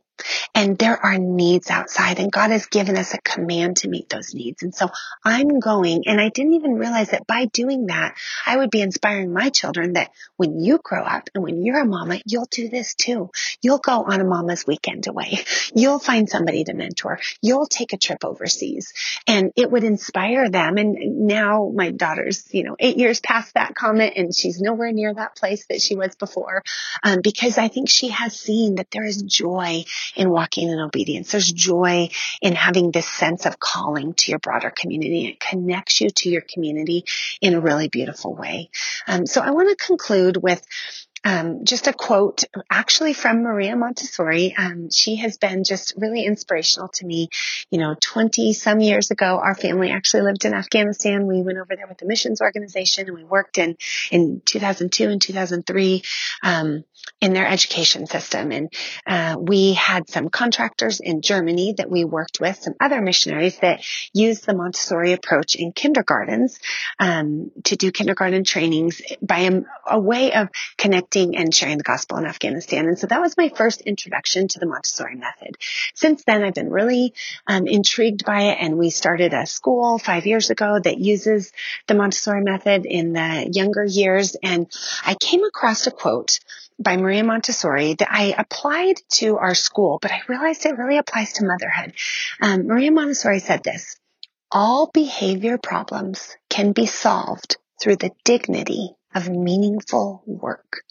And 0.55 0.79
there 0.79 0.97
are 0.97 1.19
needs 1.19 1.71
outside 1.71 2.19
and 2.19 2.33
God 2.33 2.51
has 2.51 2.67
given 2.67 2.97
us 2.97 3.13
a 3.13 3.19
command 3.19 3.79
to 3.79 3.89
meet 3.89 4.09
those 4.09 4.35
needs. 4.35 4.63
And 4.63 4.75
so 4.75 4.89
I'm 5.25 5.61
going 5.61 6.05
and 6.07 6.21
I 6.21 6.31
didn't 6.31 6.55
even 6.55 6.75
realize 6.75 7.11
that 7.11 7.27
by 7.27 7.47
doing 7.47 7.87
that, 7.87 8.17
I 8.47 8.57
would 8.57 8.71
be 8.71 8.81
inspiring 8.81 9.33
my 9.33 9.51
children 9.51 9.95
that 9.95 10.11
when 10.37 10.61
you 10.61 10.81
grow 10.83 11.03
up 11.03 11.29
and 11.35 11.45
when 11.45 11.63
you're 11.63 11.81
a 11.81 11.87
mama, 11.87 12.21
you'll 12.25 12.49
do 12.51 12.69
this 12.69 12.95
too. 12.95 13.31
You'll 13.61 13.79
go 13.79 14.05
on 14.05 14.21
a 14.21 14.25
mama's 14.25 14.67
weekend 14.67 15.07
away. 15.07 15.41
You'll 15.75 15.99
find 15.99 16.29
somebody 16.29 16.65
to 16.65 16.75
mentor. 16.75 17.19
You'll 17.43 17.67
take 17.67 17.93
a 17.93 17.99
trip 17.99 18.25
overseas 18.25 18.93
and 19.27 19.53
it 19.57 19.71
would 19.71 19.85
inspire 19.85 20.49
them. 20.49 20.79
And 20.79 21.27
now 21.27 21.71
my 21.75 21.91
daughter's, 21.91 22.47
you 22.55 22.65
know, 22.65 22.77
eight 22.79 22.97
years 22.97 23.21
past 23.21 23.55
that 23.55 23.75
comment 23.75 24.15
and 24.17 24.35
she's 24.35 24.61
nowhere 24.61 24.93
near 24.93 25.13
that 25.13 25.37
place 25.37 25.67
that 25.69 25.83
she 25.83 25.97
was 25.97 26.15
before. 26.15 26.63
Um, 27.03 27.21
because 27.23 27.59
I 27.59 27.69
think 27.69 27.89
she 27.89 28.09
has 28.09 28.39
seen 28.39 28.77
that 28.77 28.91
there 28.91 29.05
is 29.05 29.23
joy 29.23 29.85
in 30.15 30.31
walking 30.31 30.69
in 30.69 30.79
obedience. 30.79 31.33
There's 31.33 31.51
joy 31.51 32.09
in 32.41 32.55
having 32.55 32.91
this 32.91 33.09
sense 33.09 33.47
of 33.47 33.59
calling 33.59 34.15
to 34.15 34.31
your 34.31 34.39
broader 34.39 34.71
community. 34.71 35.27
It 35.27 35.41
connects 35.41 36.01
you 36.01 36.11
to 36.11 36.29
your 36.29 36.43
community 36.43 37.05
in 37.41 37.55
a 37.55 37.61
really 37.61 37.89
beautiful 37.89 38.35
way. 38.35 38.71
Um, 39.07 39.27
so 39.27 39.41
I 39.41 39.51
want 39.51 39.77
to 39.77 39.87
conclude 39.87 40.37
with 40.37 40.63
um, 41.27 41.65
just 41.65 41.89
a 41.89 41.93
quote 41.93 42.45
actually 42.71 43.13
from 43.13 43.43
Maria 43.43 43.75
Montessori. 43.75 44.55
Um, 44.57 44.91
she 44.93 45.17
has 45.17 45.39
been 45.39 45.65
just 45.65 45.95
really 45.97 46.25
inspirational 46.25 46.89
to 46.95 47.05
me. 47.05 47.31
You 47.69 47.81
know, 47.81 47.97
20 48.01 48.53
some 48.53 48.79
years 48.79 49.11
ago, 49.11 49.41
our 49.43 49.57
family 49.57 49.91
actually 49.91 50.23
lived 50.23 50.45
in 50.45 50.55
Afghanistan. 50.55 51.27
We 51.27 51.43
went 51.43 51.59
over 51.59 51.75
there 51.75 51.89
with 51.89 51.99
the 51.99 52.07
missions 52.07 52.41
organization 52.41 53.09
and 53.09 53.17
we 53.17 53.25
worked 53.25 53.59
in, 53.59 53.77
in 54.13 54.41
2002 54.45 55.09
and 55.11 55.21
2003. 55.21 56.03
Um, 56.45 56.85
in 57.21 57.33
their 57.33 57.47
education 57.47 58.07
system. 58.07 58.53
And 58.53 58.73
uh, 59.07 59.37
we 59.39 59.73
had 59.73 60.09
some 60.09 60.29
contractors 60.29 61.01
in 61.01 61.23
Germany 61.23 61.75
that 61.79 61.91
we 61.91 62.05
worked 62.05 62.41
with, 62.41 62.63
some 62.63 62.75
other 62.79 63.01
missionaries 63.01 63.59
that 63.61 63.83
used 64.13 64.45
the 64.45 64.55
Montessori 64.55 65.13
approach 65.13 65.55
in 65.55 65.73
kindergartens 65.73 66.59
um, 66.99 67.51
to 67.65 67.77
do 67.77 67.91
kindergarten 67.91 68.45
trainings 68.45 69.01
by 69.23 69.41
a, 69.41 69.61
a, 69.89 69.99
way 69.99 70.33
of 70.33 70.49
connecting 70.77 71.16
and 71.17 71.55
sharing 71.55 71.79
the 71.79 71.85
gospel 71.85 72.19
in 72.19 72.27
Afghanistan. 72.27 72.87
And 72.87 72.99
so 72.99 73.07
that 73.07 73.21
was 73.21 73.37
my 73.37 73.49
first 73.49 73.81
introduction 73.81 74.49
to 74.49 74.59
the 74.59 74.67
Montessori 74.67 75.17
method. 75.17 75.57
Since 75.95 76.25
then, 76.25 76.43
I've 76.43 76.55
been 76.55 76.71
really 76.71 77.15
um, 77.47 77.67
intrigued 77.67 78.25
by 78.25 78.43
it, 78.43 78.59
and 78.61 78.79
we 78.79 78.91
started 78.91 79.33
a 79.33 79.47
school 79.47 79.99
five 79.99 80.27
years 80.27 80.51
ago 80.51 80.79
that 80.79 80.99
uses 80.99 81.53
the 81.87 81.95
Montessori 81.95 82.43
method 82.43 82.87
in 82.87 83.13
the 83.13 83.51
younger 83.53 83.85
years. 83.85 84.37
And 84.43 84.71
I 85.05 85.15
came 85.15 85.45
across 85.45 85.87
a 85.87 85.91
quote 85.91 86.39
by 86.79 86.97
Maria 86.97 87.25
Montessori 87.25 87.95
that 87.95 88.09
I 88.11 88.35
applied 88.37 88.97
to 89.13 89.39
our 89.39 89.55
school, 89.55 89.99
but 90.03 90.13
I 90.13 90.21
realized 90.29 90.67
it 90.67 90.77
really 90.77 90.99
applies 90.99 91.33
to 91.35 91.47
motherhood. 91.47 91.95
Um, 92.43 92.67
Maria 92.67 92.93
Montessori 92.93 93.39
said 93.39 93.63
this, 93.63 93.97
all 94.51 94.91
behavior 94.93 95.59
problems 95.59 96.37
can 96.51 96.73
be 96.73 96.87
solved 96.87 97.57
through 97.81 97.97
the 97.97 98.13
dignity 98.25 98.95
of 99.15 99.29
meaningful 99.29 100.23
work. 100.27 100.83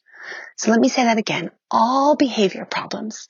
So 0.58 0.72
let 0.72 0.80
me 0.80 0.90
say 0.90 1.04
that 1.04 1.18
again. 1.18 1.52
All 1.70 2.16
behavior 2.16 2.66
problems, 2.66 3.30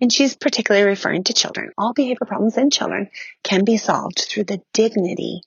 and 0.00 0.12
she's 0.12 0.36
particularly 0.36 0.86
referring 0.86 1.24
to 1.24 1.32
children, 1.32 1.70
all 1.78 1.92
behavior 1.92 2.26
problems 2.26 2.56
in 2.56 2.70
children 2.70 3.10
can 3.42 3.64
be 3.64 3.76
solved 3.76 4.18
through 4.18 4.44
the 4.44 4.60
dignity 4.72 5.42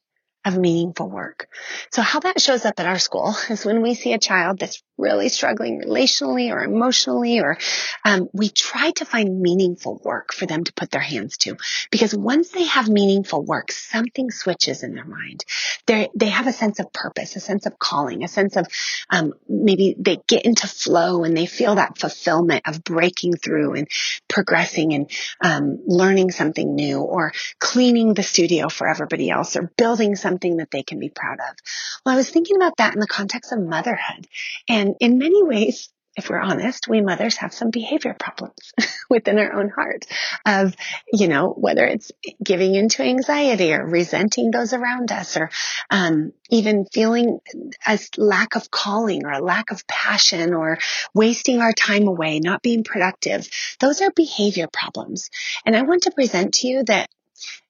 of 0.45 0.58
meaningful 0.58 1.10
work. 1.10 1.49
So 1.91 2.02
how 2.02 2.21
that 2.21 2.41
shows 2.41 2.63
up 2.65 2.80
at 2.80 2.86
our 2.86 2.99
school 2.99 3.36
is 3.49 3.65
when 3.65 3.82
we 3.82 3.93
see 3.93 4.13
a 4.13 4.19
child 4.19 4.60
that's 4.60 4.82
really 4.97 5.30
struggling 5.30 5.82
relationally 5.82 6.52
or 6.52 6.62
emotionally, 6.62 7.39
or 7.39 7.58
um, 8.04 8.30
we 8.34 8.49
try 8.49 8.91
to 8.91 9.06
find 9.06 9.41
meaningful 9.41 9.99
work 10.04 10.34
for 10.34 10.45
them 10.45 10.63
to 10.63 10.73
put 10.73 10.91
their 10.91 11.02
hands 11.02 11.38
to. 11.38 11.56
Because 11.89 12.13
once 12.13 12.49
they 12.49 12.65
have 12.65 12.89
meaningful 12.89 13.43
work, 13.43 13.71
something 13.71 14.30
switches 14.30 14.84
in 14.84 14.95
their 14.95 15.06
mind. 15.06 15.45
They 15.86 16.10
they 16.15 16.28
have 16.28 16.47
a 16.47 16.54
sense 16.54 16.80
of 16.80 16.91
purpose, 16.91 17.36
a 17.36 17.39
sense 17.39 17.65
of 17.65 17.80
calling, 17.80 18.23
a 18.23 18.28
sense 18.28 18.58
of 18.58 18.67
um, 19.10 19.34
maybe 19.47 19.95
they 19.97 20.19
get 20.28 20.45
into 20.45 20.67
flow 20.67 21.23
and 21.23 21.36
they 21.36 21.45
feel 21.45 21.75
that 21.75 21.97
fulfillment 21.97 22.63
of 22.67 22.84
breaking 22.84 23.34
through 23.34 23.75
and 23.75 23.88
progressing 24.28 24.93
and 24.93 25.12
um, 25.41 25.80
learning 25.86 26.32
something 26.32 26.75
new, 26.75 26.99
or 26.99 27.32
cleaning 27.60 28.13
the 28.13 28.23
studio 28.23 28.67
for 28.69 28.88
everybody 28.88 29.30
else, 29.30 29.56
or 29.56 29.71
building 29.78 30.15
something 30.15 30.28
that 30.37 30.71
they 30.71 30.83
can 30.83 30.99
be 30.99 31.09
proud 31.09 31.39
of. 31.39 31.55
Well, 32.05 32.13
I 32.13 32.17
was 32.17 32.29
thinking 32.29 32.55
about 32.55 32.77
that 32.77 32.93
in 32.93 32.99
the 32.99 33.07
context 33.07 33.51
of 33.51 33.59
motherhood 33.59 34.27
and 34.67 34.89
and 34.89 34.95
in 35.01 35.17
many 35.17 35.43
ways, 35.43 35.89
if 36.15 36.29
we're 36.29 36.39
honest, 36.39 36.87
we 36.87 37.01
mothers 37.01 37.37
have 37.37 37.53
some 37.53 37.69
behavior 37.69 38.15
problems 38.17 38.73
within 39.09 39.37
our 39.37 39.53
own 39.53 39.69
heart 39.69 40.05
of, 40.45 40.75
you 41.13 41.27
know, 41.27 41.49
whether 41.49 41.85
it's 41.85 42.11
giving 42.43 42.75
into 42.75 43.03
anxiety 43.03 43.73
or 43.73 43.85
resenting 43.85 44.51
those 44.51 44.73
around 44.73 45.11
us 45.11 45.37
or 45.37 45.49
um, 45.89 46.33
even 46.49 46.85
feeling 46.91 47.39
a 47.85 47.99
lack 48.17 48.55
of 48.55 48.71
calling 48.71 49.25
or 49.25 49.31
a 49.31 49.43
lack 49.43 49.71
of 49.71 49.85
passion 49.87 50.53
or 50.53 50.79
wasting 51.13 51.61
our 51.61 51.73
time 51.73 52.07
away, 52.07 52.39
not 52.39 52.61
being 52.61 52.83
productive. 52.83 53.47
Those 53.79 54.01
are 54.01 54.11
behavior 54.11 54.67
problems. 54.71 55.29
And 55.65 55.75
I 55.75 55.83
want 55.83 56.03
to 56.03 56.11
present 56.11 56.55
to 56.55 56.67
you 56.67 56.83
that 56.85 57.09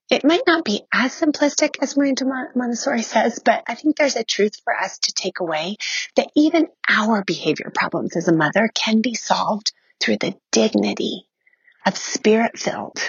it 0.10 0.26
might 0.26 0.44
not 0.48 0.66
be 0.66 0.82
as 0.92 1.20
simplistic 1.20 1.76
as 1.82 1.96
Maria 1.96 2.16
Montessori 2.56 3.04
says, 3.04 3.40
but 3.40 3.64
I 3.68 3.76
think 3.76 3.96
there's 3.96 4.16
a 4.16 4.24
truth 4.24 4.60
for 4.64 4.76
us 4.76 4.98
to 5.00 5.14
take 5.14 5.40
away 5.40 5.78
that 6.16 6.32
even 6.36 6.68
our 6.90 7.24
behavior 7.24 7.72
problems 7.74 8.16
as 8.16 8.28
a 8.28 8.34
mother 8.34 8.70
can 8.74 9.02
be 9.02 9.14
solved 9.14 9.72
through 10.00 10.18
the 10.18 10.36
dignity 10.52 11.29
of 11.86 11.98
spirit 11.98 12.58
filled, 12.58 13.00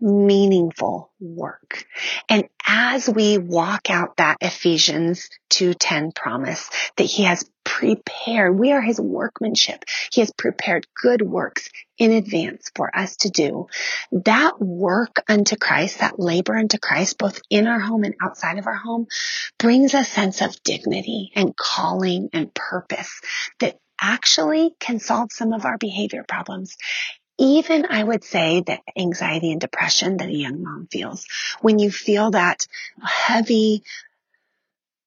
meaningful 0.00 1.10
work. 1.20 1.84
And 2.28 2.48
as 2.66 3.08
we 3.08 3.38
walk 3.38 3.90
out 3.90 4.16
that 4.16 4.38
Ephesians 4.40 5.28
2.10 5.50 6.14
promise 6.14 6.68
that 6.96 7.04
he 7.04 7.24
has 7.24 7.48
prepared, 7.64 8.58
we 8.58 8.72
are 8.72 8.80
his 8.80 9.00
workmanship. 9.00 9.84
He 10.12 10.20
has 10.20 10.32
prepared 10.32 10.86
good 11.00 11.22
works 11.22 11.68
in 11.98 12.12
advance 12.12 12.70
for 12.74 12.94
us 12.96 13.16
to 13.18 13.30
do. 13.30 13.68
That 14.12 14.60
work 14.60 15.22
unto 15.28 15.56
Christ, 15.56 16.00
that 16.00 16.18
labor 16.18 16.56
unto 16.56 16.78
Christ, 16.78 17.18
both 17.18 17.40
in 17.50 17.66
our 17.66 17.80
home 17.80 18.04
and 18.04 18.14
outside 18.22 18.58
of 18.58 18.66
our 18.66 18.74
home, 18.74 19.06
brings 19.58 19.94
a 19.94 20.04
sense 20.04 20.40
of 20.40 20.62
dignity 20.62 21.30
and 21.34 21.56
calling 21.56 22.30
and 22.32 22.52
purpose 22.52 23.20
that 23.60 23.78
actually 24.00 24.74
can 24.80 24.98
solve 24.98 25.30
some 25.30 25.52
of 25.52 25.64
our 25.64 25.78
behavior 25.78 26.24
problems 26.26 26.76
even 27.38 27.86
I 27.88 28.02
would 28.02 28.24
say 28.24 28.62
that 28.66 28.80
anxiety 28.96 29.52
and 29.52 29.60
depression 29.60 30.18
that 30.18 30.28
a 30.28 30.34
young 30.34 30.62
mom 30.62 30.88
feels, 30.90 31.26
when 31.60 31.78
you 31.78 31.90
feel 31.90 32.30
that 32.32 32.66
heavy 33.02 33.82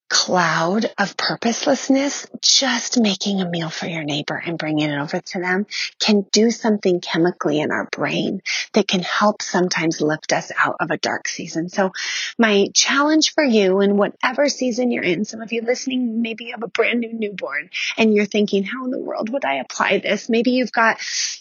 cloud 0.10 0.90
of 0.98 1.18
purposelessness, 1.18 2.28
just 2.42 3.00
making 3.00 3.42
a 3.42 3.50
meal 3.50 3.70
for 3.70 3.88
your 3.88 4.04
neighbor 4.04 4.36
and 4.36 4.58
bringing 4.58 4.90
it 4.90 4.98
over 4.98 5.20
to 5.20 5.40
them 5.40 5.66
can 6.00 6.26
do 6.32 6.50
something 6.50 7.02
chemically 7.02 7.60
in 7.60 7.72
our 7.72 7.88
brain 7.92 8.42
that 8.74 8.88
can 8.88 9.02
help 9.02 9.42
sometimes 9.42 10.00
lift 10.00 10.32
us 10.32 10.52
out 10.58 10.76
of 10.80 10.92
a 10.92 10.98
dark 10.98 11.28
season. 11.28 11.68
So 11.68 11.92
my 12.38 12.68
challenge 12.74 13.34
for 13.34 13.44
you 13.44 13.82
in 13.82 13.98
whatever 13.98 14.48
season 14.48 14.92
you're 14.92 15.04
in, 15.04 15.26
some 15.26 15.42
of 15.42 15.52
you 15.52 15.62
listening, 15.62 16.22
maybe 16.22 16.46
you 16.46 16.52
have 16.52 16.64
a 16.64 16.68
brand 16.68 17.02
new 17.02 17.14
newborn 17.14 17.70
and 17.98 18.14
you're 18.14 18.26
thinking, 18.26 18.64
how 18.64 18.86
in 18.86 18.92
the 18.92 19.00
world 19.00 19.30
would 19.30 19.44
I 19.44 19.56
apply 19.56 20.00
this? 20.00 20.30
Maybe 20.30 20.52
you've 20.52 20.72
got, 20.72 21.00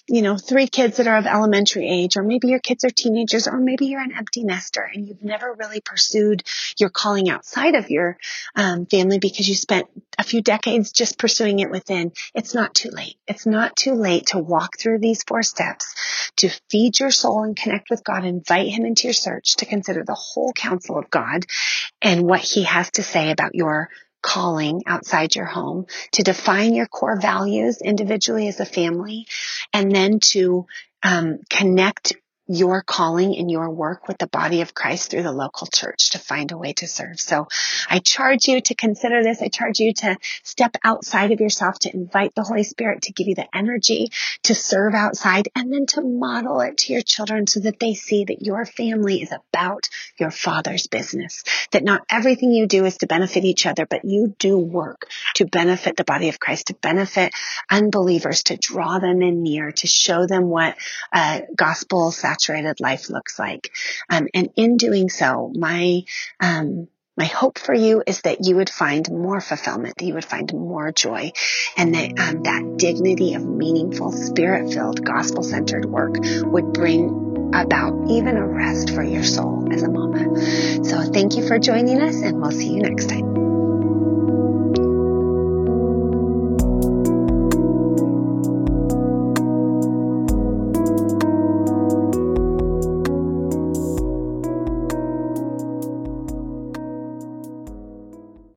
you 0.09 0.23
know, 0.23 0.37
three 0.37 0.67
kids 0.67 0.97
that 0.97 1.07
are 1.07 1.19
of 1.19 1.27
elementary 1.27 1.89
age, 1.89 2.17
or 2.17 2.25
maybe 2.25 2.49
your 2.49 2.61
kids 2.61 2.85
are 2.85 2.91
teenagers, 2.91 3.47
or 3.47 3.59
maybe 3.59 3.87
you're 3.87 4.01
an 4.01 4.15
empty 4.17 4.43
nester 4.43 4.83
and 4.83 5.07
you've 5.07 5.23
never 5.23 5.53
really 5.53 5.81
pursued 5.81 6.43
your 6.79 6.91
calling 6.91 7.31
outside 7.31 7.75
of 7.77 7.91
your 7.91 8.19
um, 8.57 8.87
family 8.87 9.19
because 9.19 9.49
you 9.49 9.55
spent 9.55 9.87
a 10.19 10.25
few 10.25 10.41
decades 10.41 10.91
just 10.91 11.19
pursuing 11.19 11.61
it 11.61 11.71
within, 11.71 12.13
it's 12.35 12.55
not 12.55 12.75
too 12.75 12.91
late. 12.91 13.17
It's 13.29 13.47
not 13.47 13.77
too 13.77 13.95
late 13.95 14.29
to 14.29 14.39
walk 14.39 14.79
through 14.79 14.99
these 14.99 15.23
four 15.23 15.43
steps, 15.43 16.33
to 16.37 16.49
feed 16.71 16.99
your 16.99 17.11
soul 17.11 17.45
and 17.45 17.55
connect 17.55 17.91
with 17.91 18.03
God, 18.03 18.25
invite 18.25 18.69
Him 18.69 18.87
into 18.87 19.05
your 19.05 19.15
search, 19.15 19.57
to 19.57 19.67
consider 19.67 20.03
the 20.05 20.15
whole 20.15 20.53
counsel 20.55 20.99
of 20.99 21.11
God 21.11 21.45
and 22.01 22.23
what 22.23 22.41
He 22.41 22.65
has 22.65 22.91
to 22.93 23.03
say 23.03 23.31
about 23.31 23.55
your 23.55 23.91
calling 24.23 24.83
outside 24.87 25.37
your 25.37 25.45
home, 25.45 25.87
to 26.13 26.23
define 26.23 26.75
your 26.75 26.87
core 26.87 27.21
values 27.21 27.81
individually 27.81 28.49
as 28.49 28.59
a 28.59 28.65
family, 28.65 29.27
and 29.73 29.95
then 29.95 30.19
to 30.19 30.67
um, 31.03 31.39
connect 31.49 32.15
your 32.49 32.83
calling 32.83 33.37
and 33.37 33.51
your 33.51 33.71
work 33.71 34.09
with 34.09 34.19
the 34.19 34.27
body 34.29 34.61
of 34.61 34.75
Christ 34.75 35.11
through 35.11 35.23
the 35.23 35.33
local 35.33 35.67
church 35.67 36.11
to 36.11 36.19
find 36.19 36.53
a 36.53 36.59
way 36.59 36.73
to 36.75 36.87
serve. 36.87 37.19
So 37.21 37.49
I 37.89 37.99
charge 37.99 38.47
you 38.47 38.61
to 38.61 38.75
consider 38.75 39.23
this. 39.23 39.43
I 39.43 39.49
charge 39.49 39.81
you 39.81 39.93
to 39.95 40.17
step 40.43 40.77
outside 40.85 41.33
of 41.33 41.41
yourself, 41.41 41.79
to 41.81 41.95
invite 41.95 42.35
the 42.35 42.43
Holy 42.43 42.63
Spirit 42.63 43.03
to 43.03 43.13
give 43.13 43.27
you 43.27 43.35
the 43.35 43.49
energy 43.55 44.09
to 44.45 44.55
serve 44.55 44.95
outside 44.95 45.49
and 45.55 45.73
then 45.73 45.87
to 45.87 46.01
model 46.03 46.61
it 46.61 46.79
to 46.79 46.93
your 46.93 47.03
children 47.03 47.47
so 47.47 47.61
that 47.61 47.81
they 47.81 47.95
see 47.95 48.25
that 48.25 48.43
your 48.43 48.65
family 48.65 49.23
is 49.23 49.33
about 49.33 49.89
your 50.19 50.31
father's 50.31 50.87
business, 50.87 51.43
that 51.73 51.85
not 51.85 52.03
everything 52.11 52.53
you 52.53 52.67
do 52.67 52.85
is 52.85 52.99
to 52.99 53.07
benefit 53.07 53.45
each 53.45 53.67
other, 53.67 53.87
but 53.87 54.05
you 54.05 54.35
do 54.39 54.57
work 54.57 55.09
to 55.35 55.45
benefit 55.45 55.97
the 55.97 56.05
body 56.05 56.29
of 56.29 56.39
Christ, 56.39 56.69
to 56.69 56.75
benefit 56.75 57.33
unbelievers, 57.71 58.45
to 58.45 58.57
draw 58.57 58.99
them 58.99 59.23
in 59.23 59.43
near, 59.43 59.73
to 59.73 59.87
show 59.87 60.27
them 60.27 60.45
what 60.49 60.77
a 61.13 61.43
gospel 61.57 62.11
saturated 62.37 62.81
life 62.81 63.11
looks 63.11 63.39
like. 63.39 63.73
Um, 64.11 64.29
and 64.35 64.51
in 64.57 64.77
doing 64.77 65.09
so, 65.09 65.53
my, 65.55 66.03
um, 66.41 66.89
my 67.17 67.25
hope 67.25 67.59
for 67.59 67.75
you 67.75 68.03
is 68.07 68.21
that 68.23 68.45
you 68.45 68.57
would 68.57 68.69
find 68.69 69.11
more 69.11 69.41
fulfillment, 69.41 69.97
that 69.97 70.05
you 70.05 70.15
would 70.15 70.25
find 70.25 70.53
more 70.53 70.93
joy, 70.93 71.33
and 71.77 71.95
that 71.95 72.19
um, 72.19 72.43
that 72.43 72.77
dignity 72.77 73.35
of 73.35 73.45
meaningful, 73.45 74.13
spirit 74.13 74.73
filled, 74.73 75.03
gospel 75.05 75.43
centered 75.43 75.87
work 75.87 76.17
would 76.45 76.75
bring 76.75 77.53
about 77.55 78.11
even 78.11 78.37
a 78.37 78.47
rest 78.47 78.91
for 78.91 79.03
your 79.03 79.25
soul 79.25 79.67
as 79.73 79.83
a 79.83 79.91
mama. 79.91 80.37
So 80.85 81.03
thank 81.11 81.37
you 81.37 81.47
for 81.47 81.59
joining 81.59 82.03
us, 82.03 82.17
and 82.17 82.39
we'll 82.39 82.53
see 82.53 82.75
you 82.75 82.83
next 82.83 83.09
time. 83.09 83.46